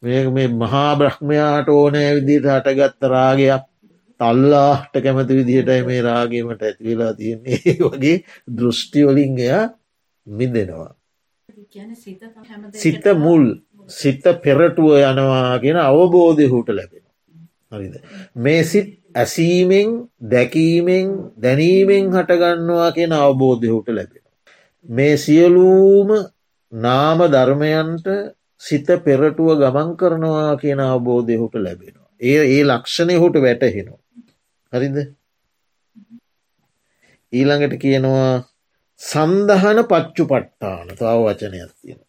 [0.03, 3.65] මේ මේ මහා බ්‍රහ්මයාට ඕනෑ විදිට හටගත්ත රාගයක්
[4.21, 8.17] තල්ලාට කැමති විදිහටයි මේ රාගීමට ඇතිවෙලා තියන්නේ වගේ
[8.57, 9.51] දෘෂ්ටියෝලිංගය
[10.27, 10.95] මිදෙනවා.
[12.75, 13.45] සිත මුල්
[13.89, 17.05] සිත පෙරටුව යනවා ගෙන අවබෝධය හුට ලැබෙන.
[17.73, 17.95] හරිද.
[18.37, 19.91] මේ සිත් ඇසීමෙන්
[20.25, 21.07] දැකීමෙන්
[21.37, 24.25] දැනීමෙන් හටගන්නවා කියෙන අවබෝධයහුට ලැබෙන.
[24.87, 26.11] මේ සියලූම
[26.73, 28.07] නාම ධර්මයන්ට
[28.63, 32.09] සිත පෙරටුව ගමන් කරනවා කියන අවබෝධයහුට ලැබෙනවා.
[32.21, 34.01] ඒ ඒ ලක්ෂණය හුට වැටහෙනවා.
[34.73, 34.97] හරිද
[37.33, 38.45] ඊළඟට කියනවා
[39.01, 42.01] සන්දහන පච්චු පට්ටාන තව වචනයක් තියෙන.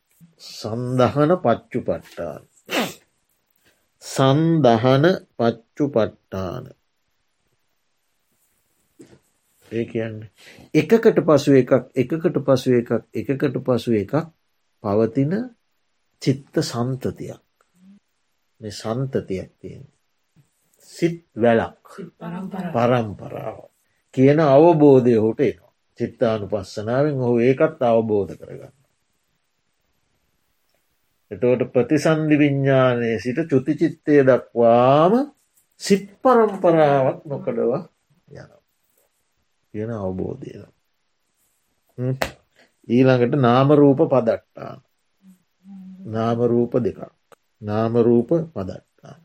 [0.51, 2.41] සන්දහන පච්චු පට්ටාන.
[4.03, 5.05] සන්දහන
[5.37, 6.63] පච්චු පට්ටාන
[9.71, 10.17] ඒ කියන්න.
[10.73, 14.13] එකකට පසු එකක් එකකට පසු එකක් එකකට පසු එකක්
[14.83, 15.33] පවතින
[16.21, 17.41] චිත්ත සන්තතියක්
[18.61, 19.83] මේ සන්තතියක් තියෙන
[20.89, 21.83] සිත් වැලක්.
[22.73, 23.57] පරම්පරාව
[24.13, 25.71] කියන අවබෝධය හොට එනවා.
[25.99, 28.75] චිත්තානු පස්සනාවෙන් හෝ ඒකත් අවබෝධ කරගන්න
[31.31, 35.13] එතවට ප්‍රතිසන්ධි විඤ්ඥානය සිට චුතිචිත්තය දක්වාම
[35.81, 37.81] සිත් පරම්පරාවක් නොකඩවා
[39.73, 40.51] කියන අවබෝධය.
[42.87, 44.79] ඊළඟට නාමරූප පදට්ටාන.
[46.07, 47.01] නාමරූප දෙකක්.
[47.61, 49.19] නාමරූප පදට්ටාන.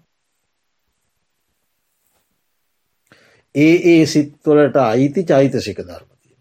[3.55, 6.37] ඒ ඒ සිත්වලට අයිති චෛතසික ධර්මතිය.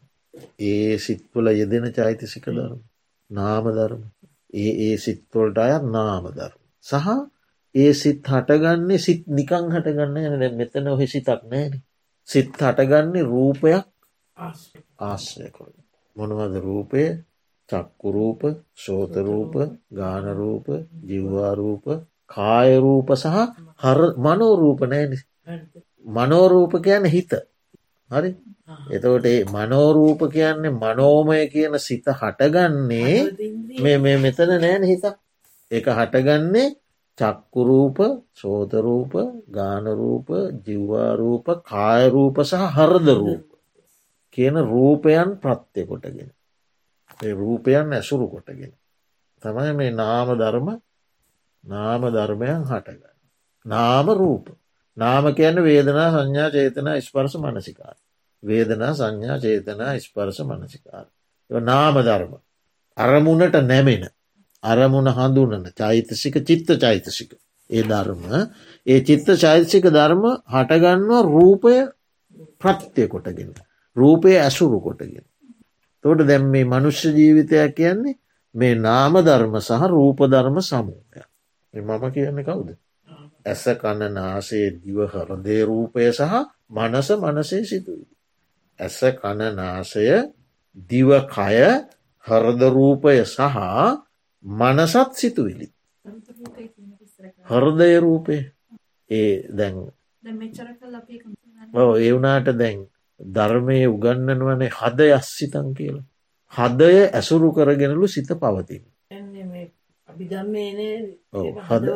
[0.62, 2.82] ඒ සිත්වල යෙදෙන චෛතසික ධර්ම.
[3.30, 4.04] නාම ධර්ම.
[4.56, 6.62] ඒ ඒ සිත්වලට අයත් නාම ධර්ම.
[6.86, 7.08] සහ
[7.76, 11.74] ඒ සිත් හටගන්නේ සිත් නිකං හටගන්න මෙතන ඔහෙ සිතක් නෑන.
[12.30, 13.86] සිත් හටගන්නේ රූපයක්
[14.38, 15.48] ආශ්‍රය.
[15.50, 15.74] කොළ.
[16.16, 17.04] මොනවද රූපය?
[17.70, 18.42] චක්කුරූප
[18.76, 19.54] සෝතරූප
[19.92, 20.68] ගානරූප
[21.08, 21.86] ජිව්වාරූප
[22.28, 23.38] කායරූප සහ
[23.84, 25.18] හර මනෝරූප නෑනි
[26.06, 27.32] මනෝරූප කියන්න හිත.
[28.12, 28.32] හරි?
[28.92, 33.18] එතකොට ඒ මනෝරූප කියන්නේ මනෝමය කියන සිත හටගන්නේ
[33.82, 35.06] මේ මේ මෙතන නෑන හිත.
[35.72, 36.76] එක හටගන්නේ
[37.18, 37.98] චක්කුරූප
[38.34, 39.14] සෝතරූප
[39.50, 40.28] ගානරූප
[40.66, 43.55] ජිව්වාරූප කායරූප සහ හරදරූප
[44.38, 46.32] කියන රූපයන් ප්‍රත්්‍යය කොටගෙන.
[47.34, 48.74] රූපයන් ඇසුරු කොටගෙන.
[49.44, 50.68] තමයි මේ නාම ධර්ම
[51.64, 53.16] නාම ධර්මයන් හටගන්න.
[53.66, 54.50] නාම රූප.
[54.98, 57.98] නාම කියන්න වේදනා සංඥා චේතනා ස්පර්ස මනසිකාර.
[58.44, 61.06] වේදනා සංඥා චේතනා ස්පර්ස මනසිකාර.
[61.50, 62.34] නාම ධර්ම.
[62.98, 64.06] අරමුණට නැමෙන
[64.64, 67.32] අරමුණ හඳුනන චෛතසික චිත්ත චෛතසික.
[67.70, 68.24] ඒ ධර්ම
[68.88, 71.76] ඒ චිත්ත චෛතසික ධර්ම හටගන්නවා රූපය
[72.60, 73.54] ප්‍රත්්‍යය කොටගෙන.
[73.96, 75.26] රූපය ඇසුරු කොටගෙන
[76.04, 78.20] තෝට දැම් මේ මනුෂ්‍ය ජීවිතයක් කියන්නේ
[78.56, 81.22] මේ නාම ධර්ම සහ රූප ධර්ම සමූහය
[81.74, 82.70] මම කියන්න කවුද
[83.46, 86.36] ඇස කණ නාසේ දිව හරදේ රූපය සහ
[86.70, 88.08] මනස මනසේ සිතුයි.
[88.80, 90.06] ඇස කණනාසය
[90.90, 91.60] දිවකය
[92.26, 93.40] හරදරූපය සහ
[94.46, 95.68] මනසත් සිතුවිලි.
[97.48, 98.38] හරදය රූපය
[99.10, 99.76] ඒ දැන්
[101.98, 102.80] ඒ වනාට දැන්
[103.20, 106.06] ධර්මය උගන්නනුවනේ හද අස්සිතන් කියලා.
[106.54, 108.84] හදය ඇසුරු කරගෙනලු සිත පවතින්.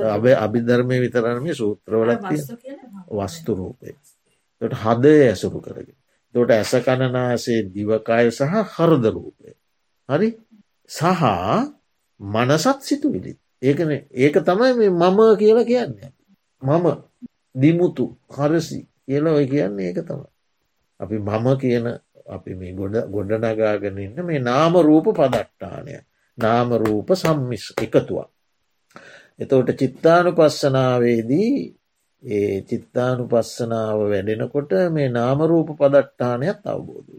[0.07, 2.23] අබ අභිධර්මය විතරනම සූත්‍රවලත්
[3.09, 3.95] වස්තු රූපය.
[4.61, 5.97] ට හදය ඇසුරු කරගෙන.
[6.35, 9.49] දොට ඇස කණනාසේ දිවකාය සහ හරද රූපය.
[10.09, 10.29] හරි
[10.89, 11.23] සහ
[12.19, 13.33] මනසත් සිතුවිලි.
[13.61, 16.11] ඒකන ඒක තමයි මේ මම කියලා කියන්නේ.
[16.61, 16.85] මම
[17.55, 20.27] දිමුතු හරසි කියලා ඔය කියන්නේ ඒක තමයි.
[20.99, 21.85] අපි මම කියන
[22.27, 25.95] අපි මේ ගොඩ ගොඩනගාගෙන ඉන්න මේ නාම රූප පදට්ටානය
[26.37, 28.29] නාම රූප සම්මිස් එකතුවක්.
[29.39, 31.51] එතවට චිත්තානු පස්සනාවේදී
[32.23, 37.11] ඒ චිත්තානු පස්සනාව වැඩෙනකොට මේ නාමරූප පදට්ටානයක් අවබෝධ.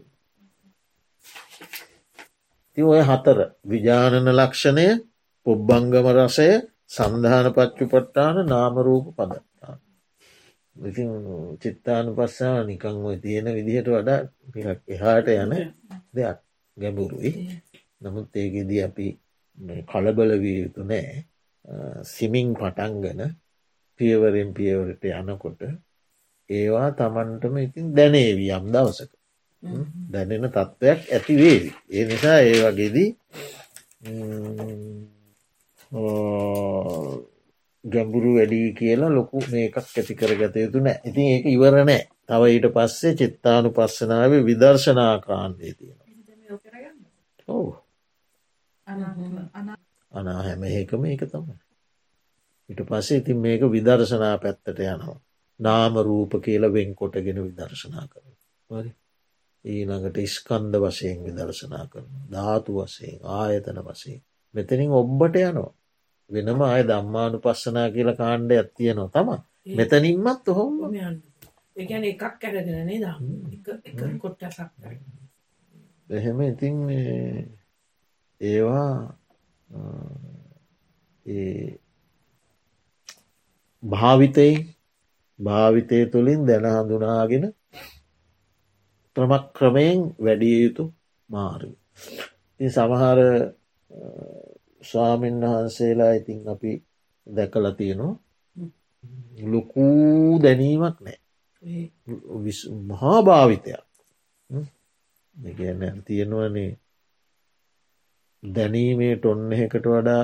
[2.73, 4.87] ති ඔය හතර විජානන ලක්ෂණය
[5.45, 6.49] පුබ්බංගම රසය
[6.87, 9.50] සන්ධාන පච්චු පට්ටාන නාමරූප පදත්තාන.
[10.81, 11.09] ඉතින්
[11.61, 14.19] චිත්තානු පස්සාව නිකං ඔය තියෙන විදිහට වඩා
[14.87, 15.53] එහාට යන
[16.13, 16.39] දෙයක්
[16.77, 17.31] ගැඹුරුයි.
[18.01, 19.07] නමුත් ඒගෙදී අපි
[19.85, 21.15] කලබල විය යුතු නෑ.
[22.05, 23.21] සිමින් පටන්ගන
[23.99, 25.61] පියවරෙන් පියවරට යනකොට
[26.49, 29.11] ඒවා තමන්ටම ඉතින් දැනේවී යම් දවසක.
[30.11, 31.69] දැනෙන තත්ත්වයක් ඇතිවේවි.
[31.89, 33.09] ඒ නිසා ඒ වගේදී
[37.83, 43.15] ගැඹුරු වැඩී කියලා ලොකු මේකක් ඇති කරගත යුතු නෑ ඉතින් ඒක ඉවරනෑ තව ඊට පස්සේ
[43.15, 45.99] චිත්තානු පස්සනාව විදර්ශනා කාන්දේ තියෙන
[47.47, 47.71] ඔවු
[50.11, 51.17] අනා හැම ඒක තමයි
[52.69, 55.19] ඉට පස්සේ ඉතින් මේක විදර්ශනා පැත්තට යනවා.
[55.59, 58.91] නාම රූප කියල වෙන් කොටගෙන විදර්ශනා කරන.
[59.65, 62.09] ඊළඟට ඉස්කන්ද වශයෙන් විදර්ශනා කරන.
[62.31, 64.21] ධාතු වසයෙන් ආයතන වසයෙන්.
[64.55, 65.71] මෙතනින් ඔබ්බට යනවා.
[66.31, 69.29] වෙනම අය දම්මානු පස්සනා කියල කාණ්ඩ ඇත්තියනවා තම
[69.75, 70.73] මෙතනින්මත් ඔහොම
[71.75, 74.69] ඒගැන එකක් කැරගෙනනේ දම් කොට්ටසක්
[76.09, 76.75] එහෙම ඉතින්
[78.41, 78.95] ඒවා
[83.83, 84.53] භාවිතයි
[85.39, 87.45] භාවිතය තුළින් දැන හඳුනාගෙන
[89.15, 90.83] ක්‍රමක්‍රමයෙන් වැඩිය යුතු
[91.29, 91.71] මාර්ග.
[92.59, 93.19] ති සමහර
[94.81, 96.71] ස්වාමීන් වහන්සේලා ඉතින් අපි
[97.27, 98.15] දැකල තියෙනවා
[99.47, 101.19] ලොකූ දැනීමක් නෑ
[102.87, 103.83] මහා භාවිතයක්
[105.35, 106.71] දෙගන්න තියෙනවනේ
[108.43, 110.23] දැනීමේ ටොන්න එකට වඩා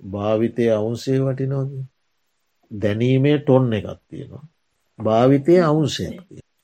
[0.00, 1.84] භාවිතය අවුන්සේ වටිනෝදී
[2.70, 4.44] දැනීමේ ටොන්න එකක් තියෙනවා.
[4.98, 6.16] භාවිතය අවුන්සයක්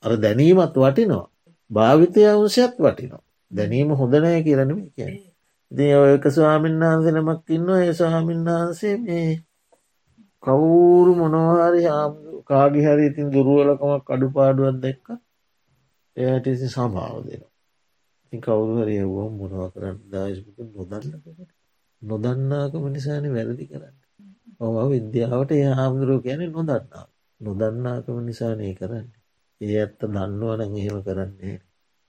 [0.02, 1.28] අර දැනීමත් වටිනවා.
[1.70, 3.22] භාවිතය අවුන්සයක් වටිනවා.
[3.50, 5.33] දැනීම හොඳනය කියරනම කිය.
[5.72, 9.30] ඉති ඔයක ස්වාමීන් වහන්සේ නමක් ඉන්න ඒ ස්වාමීන් වහන්සේ මේ
[10.42, 11.82] කවුරු මොනවාරි
[12.46, 15.06] කාගි හරි ඉතින් දුරුවලකමක් අඩුපාඩුවත් දෙක්ක
[16.16, 17.52] එයට ඉසි සභාව දෙනවා.
[18.24, 21.50] ඉතින් කවුරු හරි එවුවම් මොනව කරන්න දාශපක නොදන්නකට
[22.02, 23.96] නොදන්නාකම නිසාන වැරදි කරන්න.
[24.60, 27.06] ඔව විද්‍යාවට ඒ හාමුදුරුව කියන නොදන්නා
[27.40, 29.06] නොදන්නාකම නිසානය කරන්න
[29.60, 31.56] ඒ ඇත්ත දන්නවන එහෙම කරන්නේ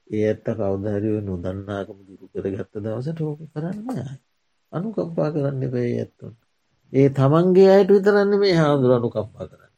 [0.08, 3.88] ඒ ඇත්ත කවදහරිව නොදන්නාකම දුරු කර ගත්ත දවසට ඕක කරන්න
[4.74, 6.34] අනුකම්පා කරන්න එපේ ඇත්තුන්.
[6.94, 9.74] ඒ තමන්ගේ අයට විතරන්න මේ හාමුදුර අනුකම්පා කරන්න.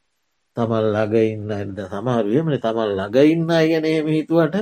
[0.56, 4.56] තමල් ළඟ ඉන්න ඇද සමහරුවමන තමල් ළඟ ඉන්න ගැන එහෙම හිතුවට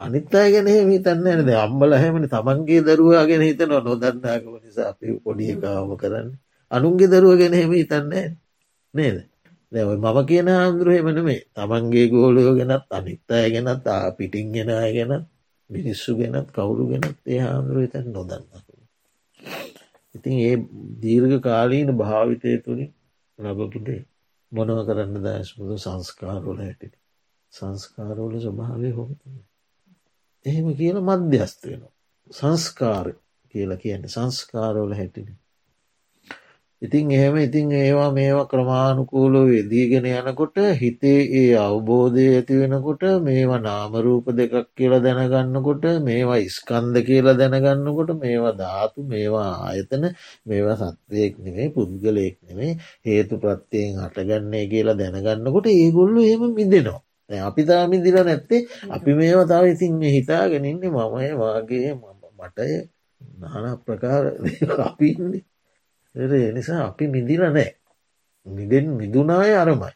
[0.00, 5.94] අනිත්තා ගැන හිතන්න ඇනද අම්බල හැමනි තමන්ගේ දරුවා ගැන හිතන නොදන්නාකම නිසා අපි පොඩිය කාම
[5.96, 6.28] කරන්න.
[6.70, 8.12] අනුන්ගේ දරුව ගැන හෙම හිතන්න
[8.94, 9.16] නේද?
[9.74, 15.24] දැවයි මම කියන හාමුදුරුවහෙමන මේ තමන්ගේ ගෝලයෝ ගැනත් අනිත්තාය ගැනත් පිටිං ගෙනය ගැනත්
[15.70, 18.66] මිනිස්සු ගැනත් කවුරු ගැනත් ඒ හාමුදුරුව තැන් නොදන්නක
[20.14, 20.56] ඉතින් ඒ
[21.02, 22.92] දීර්ඝ කාලීන භාවිතය තුළින්
[23.38, 24.00] ලබපුටේ
[24.52, 26.94] මොනව කරන්න දෑස්මුදු සංස්කාරෝල හැටිට
[27.52, 29.10] සංස්කාරෝල ස්වභාවය හොම
[30.46, 31.92] එහෙම කියල මධ්‍යස්ත වෙනවා.
[32.30, 33.06] සංස්කාර
[33.54, 35.38] කියලා කියන්න සංස්කාරෝල හැටිනේ
[36.84, 44.26] ඉතින් එහෙම ඉතින් ඒවා මේවා ක්‍රමාණුකූලෝ වෙදීගෙන යනකොට හිතේ ඒ අවබෝධය ඇති වෙනකොට මේවා නාමරූප
[44.32, 50.04] දෙකක් කියලා දැනගන්නකොට මේවා ඉස්කන්ද කියලා දැනගන්නකොට මේවා ධාතු මේවා ආයතන
[50.46, 52.72] මේවා සත්වයෙක් නෙමේ පුද්ගලයෙක් නෙමේ
[53.06, 57.00] හේතු ප්‍රත්තියෙන් හටගන්නේ කියලා දැනගන්නකොට ඒගොල්ලු එහෙම මිදෙනවා.
[57.30, 61.88] අපි තාමිදිල නැත්තේ අපි මේවා තාව ඉතින් හිතාගෙනන්නේ මමය වාගේ
[62.38, 62.70] මටය
[63.38, 64.24] නාන ප්‍රකාර
[64.82, 65.44] අපින්නේ
[66.14, 67.70] ඒ නිසා අපි මිදිල නෑ
[68.46, 69.92] මිදෙන් මිදුනාය අරමයි.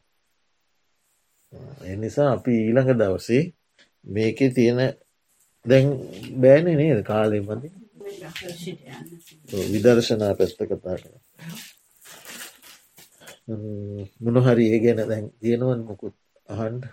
[1.85, 3.43] එනිසා අපි ඊළඟ දවසේ
[4.07, 4.81] මේක තියෙන
[5.65, 5.87] දැන්
[6.41, 7.69] බෑන නේද කාලය මති
[9.73, 11.13] විදර්ශනා පැත්ත කතා කර
[14.25, 16.17] මොනහරි ඒ ගැන දැන් තියෙනවන් මොකුත්
[16.49, 16.85] අහන්ඩ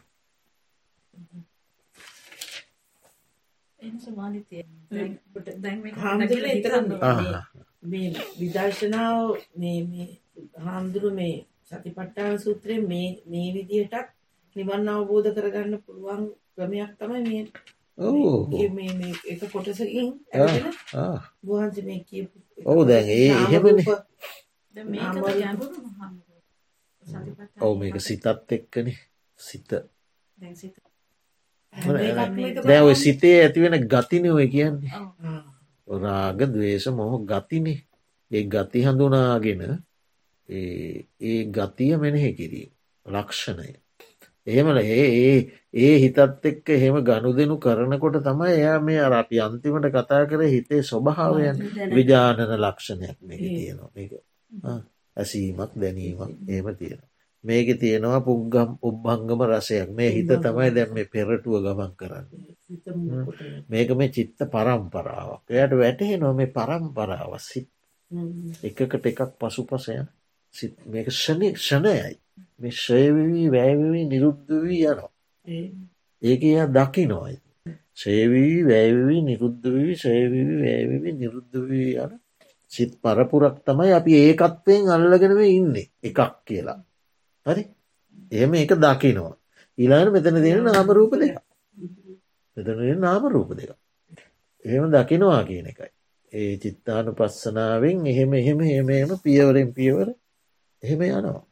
[7.85, 8.09] මේ
[8.39, 9.19] විදර්ශනාව
[9.55, 10.07] මේ
[10.59, 14.09] හාමුදුරු මේ සතිපට්ටාන සූත්‍රය මේ මේ විදිහටත්
[14.55, 16.23] නිවන් අවබෝධ කරගන්න පුළුවන්
[16.55, 17.43] ක්‍රමයක් තමයි මේ.
[18.97, 20.09] මේ එක කොටසකින්
[21.43, 23.77] වහන්ස මේ කියපු ඔවු දැන් ඒ එහෙමන.
[27.61, 28.87] ඔවු මේක සිතත් එක්කන.
[29.39, 29.69] සිත.
[32.63, 34.91] දැ ඔය සිතේ ඇතිවෙන ගතින ඔය කියන්නේ
[35.87, 37.85] රාග දවේශ මොහ ගතිනේ.
[38.31, 39.61] ඒ ගති හඳුනාගෙන
[40.49, 42.71] ඒ ගතිය මෙනෙහි කිරීම
[43.05, 43.69] ලක්ෂණය.
[44.47, 49.89] එහෙමල ඒ ඒ හිතත් එක්ක එහෙම ගණු දෙනු කරනකොට තමයි එයා මේ අර අපි අන්තිමට
[49.91, 51.57] කතා කර හිතේ ස්වභාවයන්
[51.91, 53.91] විජානන ලක්ෂණයක් මේ තියෙනවා.
[53.95, 54.11] මේක.
[55.17, 57.14] ඇසීමක් දැනීමක් එහෙම තියෙනවා
[57.45, 59.89] මේක තියෙනවා පුග්ගම් උබ්බංගම රසයක්.
[59.91, 62.25] මේ හිත තමයි දැම් මේ පෙරටුව ගමන් කරන්න.
[63.69, 65.43] මේක මේ චිත්ත පරම්පරාවක්.
[65.51, 67.69] එයට වැටහෙ නො මේ පරම්පරාව සිත්.
[68.63, 69.95] එකකට එකක් පසු පසය
[70.85, 72.13] මේක ෂණය ෂණයයි.
[72.59, 75.11] මේ ශයවී වැෑවී නිරුද්ධ වී යනවා.
[76.21, 77.37] ඒක එයා දකි නොයි.
[77.95, 82.13] ශේවී වැෑවී නිරුද්ධ වී ශයවී වැෑවී නිරුද්ධ වී යන
[82.71, 85.87] සිත් පරපුරක් තමයි අපි ඒකත්වයෙන් අල්ලගෙනව ඉන්නේ.
[86.03, 86.79] එකක් කියලා.
[87.45, 87.63] හරි.
[88.31, 89.33] එහෙම ඒක දකිනවා.
[89.77, 91.35] ඊලාන මෙතන දෙන නාමරූප දෙක.
[92.57, 93.71] මෙතන නාම රූප දෙක.
[94.65, 95.91] එහෙම දකිනවා කියන එකයි.
[96.33, 100.07] ඒ චිත්තානු පස්සනාවෙන් එහෙම එහෙම එහෙමම පියවරෙන් පියවර
[100.83, 101.43] එහෙම යනවා.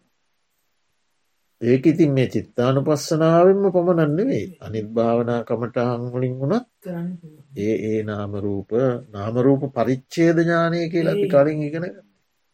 [1.62, 6.68] ඒක ඉතින් මේ චිත්තානු පස්සනාවෙන්ම පමණන්න වේ අනිත් භාවනා කමට හංවලින් වුණත්
[7.60, 8.72] ඒ ඒ නාමරූප
[9.12, 11.86] නාමරූප පරිච්චේද ඥානය කියලා අපි කලින් ඉගෙන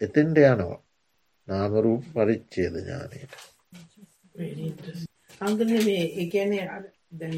[0.01, 0.77] එතෙන්ට යනවා
[1.49, 3.33] නාමරූප පරිච්චේද ඥානයට.
[5.41, 6.65] අංගන මේ එකනේ
[7.11, 7.35] දැන්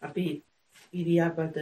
[0.00, 0.26] අපි
[0.94, 1.56] ඉරියාපත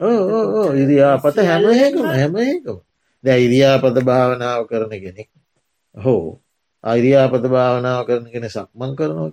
[0.00, 2.78] ඕ ඉරියාපත හැම ඒකම හැම ඒකම
[3.24, 5.28] දැ ඉරියාපත භාවනාව කරන කෙනෙක්
[5.94, 6.40] හෝ
[6.84, 9.30] අයිරියාපත භාවනාව කරන කෙන සක්මන් කරනවා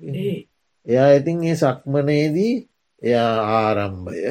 [0.87, 2.55] එයා ඉතින් ඒ සක්මනයේදී
[3.01, 4.21] එයා ආරම්භය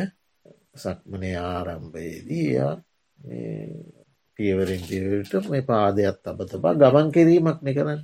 [0.75, 2.75] සක්මනය ආරම්භයේදී එයා
[4.41, 8.01] පියවරෙන් පිවට මේ පාදයක් තබ තබා ගමන් කිරීමක්න කරන්න.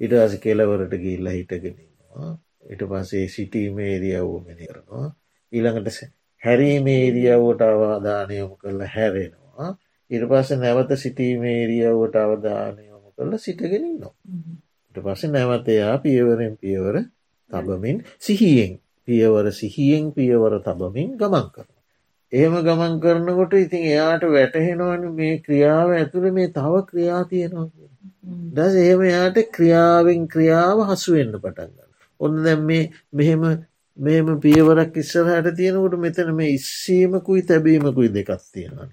[0.00, 2.30] ඉට අස කෙලවරට ගිල්ල හිටගෙනවා
[2.68, 5.06] ඉට පසේ සිටීමේරියව් මෙනි කරනවා.
[5.52, 6.00] ඊළඟට
[6.42, 9.70] හැරීමේරියව්වට අවධානයමු කරල හැරෙනවා.
[10.10, 14.14] ඉට පස නැවත සිටීමේරියව්වට අවධානයමු කරල සිටගෙනන්නවා
[14.90, 16.96] ඉට පස නැවතයා පියවරෙන් පියවර
[17.50, 18.72] තබමින් සිහියෙන්
[19.08, 21.70] පියවර සිහියෙන් පියවර තබමින් ගමන් කරන
[22.32, 27.68] එහෙම ගමන් කරනකොට ඉතින් එයාට වැටහෙනවන මේ ක්‍රියාව ඇතුළ මේ තව ක්‍රියා තියෙනවා
[28.50, 31.90] දස එහෙම යාට ක්‍රියාවෙන් ක්‍රියාව හසුවෙන්න්න පටන්ගන්න.
[32.20, 33.42] ඔන්න දැම් මේ මෙහෙම
[33.98, 38.92] මෙම පියවරක් ඉස්සරහට තියෙනකට මෙතන මේ ඉස්සීමකුයි තැබීමකුයි දෙකක් තියෙනන.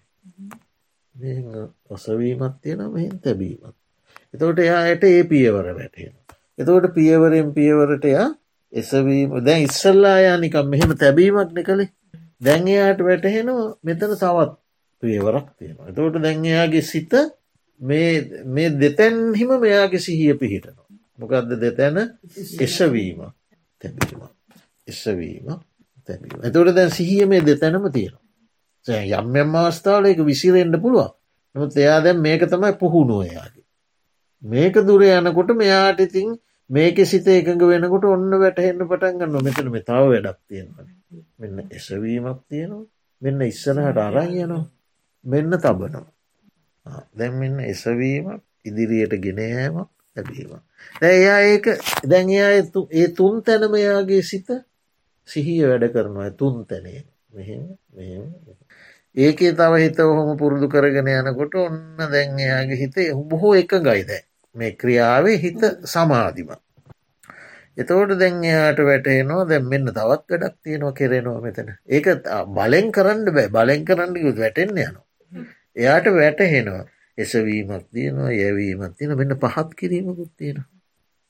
[1.90, 3.76] ඔසවීමත් තියෙන මෙහින් තැබීමත්.
[4.34, 6.14] එතවට එයායට ඒ පියවර වැටෙන.
[6.58, 8.28] එතවට පියවරෙන් පියවරට එයා
[8.74, 11.90] එසවීම දැන් ඉස්සල්ලා යානිකම් මෙහෙම තැබීමක්න කළේ
[12.42, 14.52] දැන්යාට වැටහෙනවා මෙතන තවත්
[15.04, 15.88] පියවරක් තියෙනවා.
[15.88, 17.14] එතකොට දැන්යාගේ සිත
[17.80, 20.88] මේ දෙතැන්හිම මෙයාගේ සිහිය පිහිටනවා.
[21.18, 21.98] මොකක්ද දෙතැන
[22.60, 23.20] එසවීම
[23.82, 24.22] තැබීම
[24.88, 25.48] එසවීම
[26.10, 26.40] තැබීම.
[26.44, 28.26] එතවට දැන් සිහිය මේ දෙතැනම තියෙනවා.
[28.86, 31.14] යම් යම් අවස්ථාවල එක විසිරෙන්ට පුළුවන්.
[31.56, 33.66] නමුත් එයා දැන් මේක තමයි පුහුණුවයාගේ.
[34.44, 36.38] මේක දුර යනකොට මෙයාට ඉතින්
[36.70, 40.86] මේක සිත එකඟ වෙනකොට ඔන්න වැටහෙන්න පටන් ගන්න මෙතන මෙ තාව වැඩක් තියෙනවා.
[41.40, 42.86] මෙන්න එසවීමක් තියෙනවා.
[43.22, 44.64] මෙන්න ඉස්සරහට අරන් යනවා.
[45.26, 46.06] මෙන්න තබනවා.
[47.16, 50.52] දැන් මෙන්න එසවීමක් ඉදිරියට ගෙනයෑමක් ලැබීම.
[51.04, 51.66] එයා ඒක
[52.06, 52.52] දැන් එයා
[52.94, 54.50] ඒ තුන් තැනම එයාගේ සිත
[55.28, 56.32] සිහිය වැඩ කරනවා.
[56.34, 57.04] තුන් තැනේ.
[57.30, 57.64] මෙහෙම
[57.94, 58.26] මෙහෙම
[59.16, 62.96] ඒකේ තව හිත ඔහොම පුරුදු කරගෙන යනකොට ඔන්න දැන් එයාගේ හිත
[63.30, 64.12] බොහෝ එක ගයිද
[64.58, 66.52] මේ ක්‍රියාවේ හිත සමාධිම.
[67.78, 71.74] එතෝට දැන් එයාට වැටේනවා දැන් මෙන්න තවත් වැඩක් තියෙනවා කෙරෙනවා මෙතන.
[71.88, 72.08] ඒක
[72.52, 73.50] බලෙන් කරන්න බෑ.
[73.52, 75.06] බලෙන් කරන්න යුතු වැටෙන්න්න යනවා.
[75.76, 76.86] එයාට වැටහෙනවා.
[77.18, 80.60] එසවීමක් තියෙනවා යැවීමක් තියෙන මෙන්න පහත් කිරීමකුත් තියෙන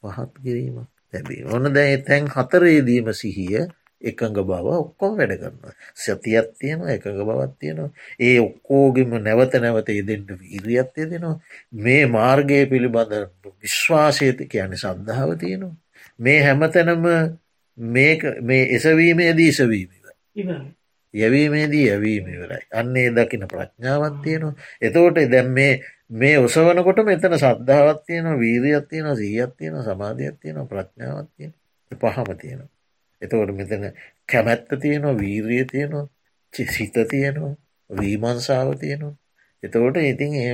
[0.03, 3.63] පහත් කිරීමක් තැබී ඕන දැ තැන් හතරේදීම සිහිය
[4.01, 5.73] එකඟ බව ඔක්කොම වැඩ කරනවා.
[5.95, 7.89] සතියක් තියෙනවා එකඟ බවත් තියෙනවා.
[8.19, 11.35] ඒ ඔක්කෝගෙම නැවත නැවත දෙන්න වීරියත්ය දෙනවා
[11.73, 13.13] මේ මාර්ගය පිළිබඳ
[13.61, 15.75] විශ්වාසයති කියන සද්ධාව තියෙනවා.
[16.19, 17.05] මේ හැමතැනම
[17.77, 19.89] මේ එසවීමේදී සවීම
[21.13, 22.63] යැවීමේදී යැවීම ඉවරයි.
[22.71, 24.55] අන්නේ දකින ප්‍රඥාවත් තියෙනවා.
[24.81, 25.73] එතෝට දැම් මේ
[26.11, 31.53] මේ ඔසවනකොට මෙතන සද්ධාවත් තියෙන වීරියත් තියෙන සීයත් තියෙන සමාධයක් තියෙන ප්‍රඥාවත් තියෙන
[31.91, 32.76] පහම තියෙනවා.
[33.21, 33.87] එතකොට මෙතන
[34.25, 36.05] කැමැත්ත තියෙනවා වීරිය තියෙනවා
[36.53, 37.55] සිත තියෙනවා
[37.89, 39.15] වීමන්සාාව තියෙනවා.
[39.63, 40.53] එතකොට ඉතින් ඒ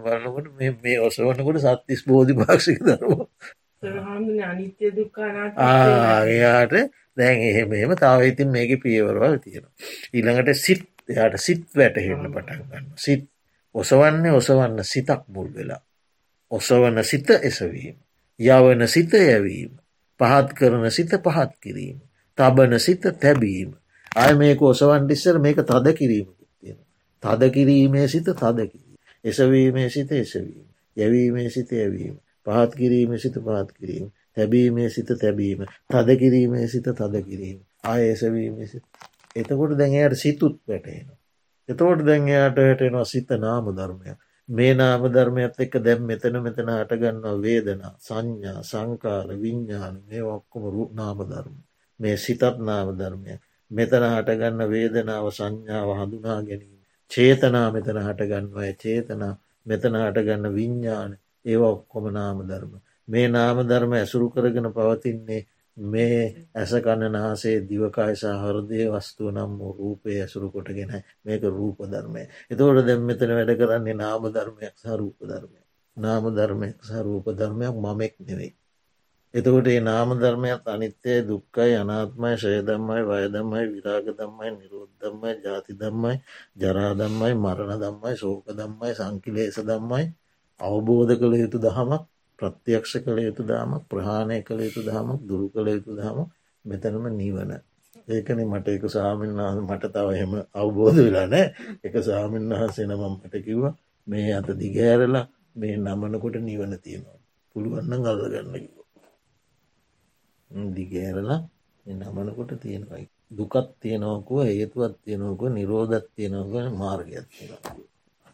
[0.00, 0.46] බලකොට
[0.82, 3.20] මේ ඔසවනකොට සත්තිස් බෝධි භාක්ෂික දරුව
[5.58, 6.74] ආයාට
[7.12, 9.74] දැන් එහෙම එහෙම තාව ඉතින් මේක පියවරවල් තියෙනවා.
[10.14, 12.86] ඊළඟට සිත් එයාට සිත් වැටහෙන්න පටන් ගන්න.
[12.96, 13.26] සිත්
[13.74, 15.82] ඔසවන්නේ ඔසවන්න සිතක් මුල් වෙලා.
[16.50, 17.96] ඔසවන සිත එසවීම.
[18.40, 19.72] යවන සිත යැවීම.
[20.22, 21.98] පහත් කරන සිත පහත් කිරීම.
[22.38, 23.70] තබන සිත තැබීම.
[24.16, 26.78] අය මේක ඔසවන් ටිස්සර මේක තද කිරීමකුත් තියෙන.
[27.22, 28.98] තද කිරීමේ සිත තද කිරීම.
[29.24, 30.66] එසවීමේ සිත එසවීම.
[30.96, 32.16] යැවීමේ සිත යැවීම.
[32.46, 34.10] පහත් කිරීමේ සිත පහත් කිරීම.
[34.32, 38.54] තැබීමේ සිත තැබීම තද කිරීමේ සිත තද කිරීම ආයසවීම
[39.36, 41.18] එතකොට දැන්යට සිතුත් වැටේනවා.
[41.68, 44.16] එතෝට දැන්යාට වැටෙනවා සිත නාම ධර්මය
[44.48, 50.84] මේ නාම ධර්මයත් එක්ක දැම් මෙතන මෙතන අටගන්නවා වේදනා සංඥා සංකාල විඤ්ඥාන මේ ඔක්කොම රු
[50.92, 51.56] නාම ධර්ම.
[52.00, 53.38] මේ සිතත් නාම ධර්මය
[53.70, 56.80] මෙතන හටගන්න වේදනාව සංඥාව හඳුනා ගැනීම.
[57.10, 59.34] චේතනා මෙතන හටගන්වය චේතනා
[59.66, 61.12] මෙතන හටගන්න විඤ්ඥාන
[61.44, 62.72] ඒ ඔක්කොම නාම ධර්ම.
[63.08, 65.46] මේ නාම ධර්ම ඇසුරු කරගෙන පවතින්නේ
[65.76, 70.92] මේ ඇසකන්න නාසේ දිවකායසා හරදය වස්තුව නම් වූ රූපය ඇසුරු කොටගෙන
[71.24, 72.22] මේක රූප ධර්මය.
[72.50, 75.60] එතෝට දැම් මෙතන වැඩ කරන්නේ නාම ධර්මයක් සහ රූප ධර්මය.
[75.96, 78.52] නාම ධර්මයක් සහ රූප ධර්මයක් මමෙක් නෙවෙයි.
[79.34, 86.16] එතකොට ඒ නාම ධර්මයක් අනිත්‍යය දුක්කයි අනාත්මයි ශයදම්මයි වයදම්මයි විරාග දම්මයි නිරෝද්ධම්මයි ජාති දම්මයි
[86.56, 90.04] ජරාදම්මයි මරණ දම්මයි සෝක දම්මයි සංකිලේස දම්මයි
[90.60, 92.02] අවබෝධ කළ යුතු දහමක්
[92.42, 96.18] ප්‍රත්‍යක්ෂ කළ යුතු දාමක් ප්‍රහාණය කළ යුතු දහමක් දුරු කළ යුතු දහම
[96.64, 97.52] මෙතනම නිවන.
[98.08, 101.46] ඒකන මට එක සාමීන් වහස මට තව එහෙම අවබෝධ වෙලා නෑ
[101.84, 103.74] එක සාමීන් වහන්සේ නමම් මට කිව්වා
[104.06, 107.18] මේ අත දිගෑරලා මේ නමනකොට නිවන තියෙනවා.
[107.56, 108.76] පුළුවන්න ගල්ලගන්න කිව.
[110.74, 111.40] දිගෑරලා
[111.86, 113.04] නමනකොට තියෙනකයි.
[113.30, 117.76] දුකත් තියෙනවකුව හේතුවත් තියෙනවක නිරෝධත් තියෙනවක මාර්ගයක් තියෙනවා.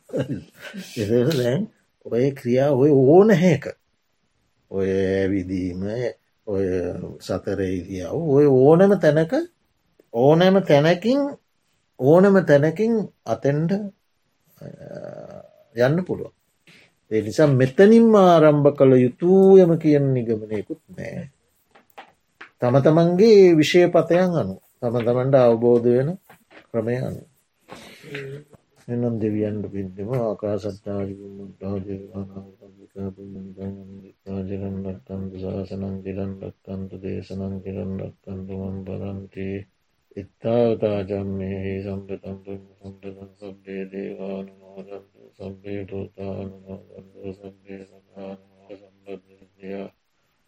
[0.98, 1.62] එ දැන්
[2.06, 3.64] ඔය ක්‍රියා ඔය ඕන හැක
[4.71, 5.83] ඔය ඇවිදීම
[6.47, 6.64] ඔය
[7.21, 9.33] සතරේදියාව ඔය ඕනම තැනක
[10.14, 11.21] ඕනෑම තැනකින්
[12.01, 12.93] ඕනම තැනකින්
[13.25, 13.73] අතෙන්ට
[15.77, 16.33] යන්න පුළුව.
[17.11, 21.23] ඒ නිසා මෙතනින්ම ආරම්භ කළ යුතුයම කියන නිගමනයකුත් නෑ.
[22.61, 26.11] තම තමන්ගේ විෂයපතයන් අනු තම තමන්ට අවබෝධ වෙන
[26.71, 27.23] ක්‍රමය අනු.
[28.89, 29.64] එනම් දෙවියන්ට
[32.99, 39.49] රාජකම් රක්කන්තු ශාසනං කිරන් රක්කන්තු දේශනං කිරන් රක්කන්තු මම් පරන්ති
[40.16, 42.46] ඉත්තාවතාජම්මෙහි සම්පතම්ප
[42.78, 49.97] සම්පතන් සබ්බේ දේවානු මෝදන්තු සබ්බේ පෝතානු මෝදන්තු සබ්බේ සකානු මෝ සම්බද්ධ දෙයක්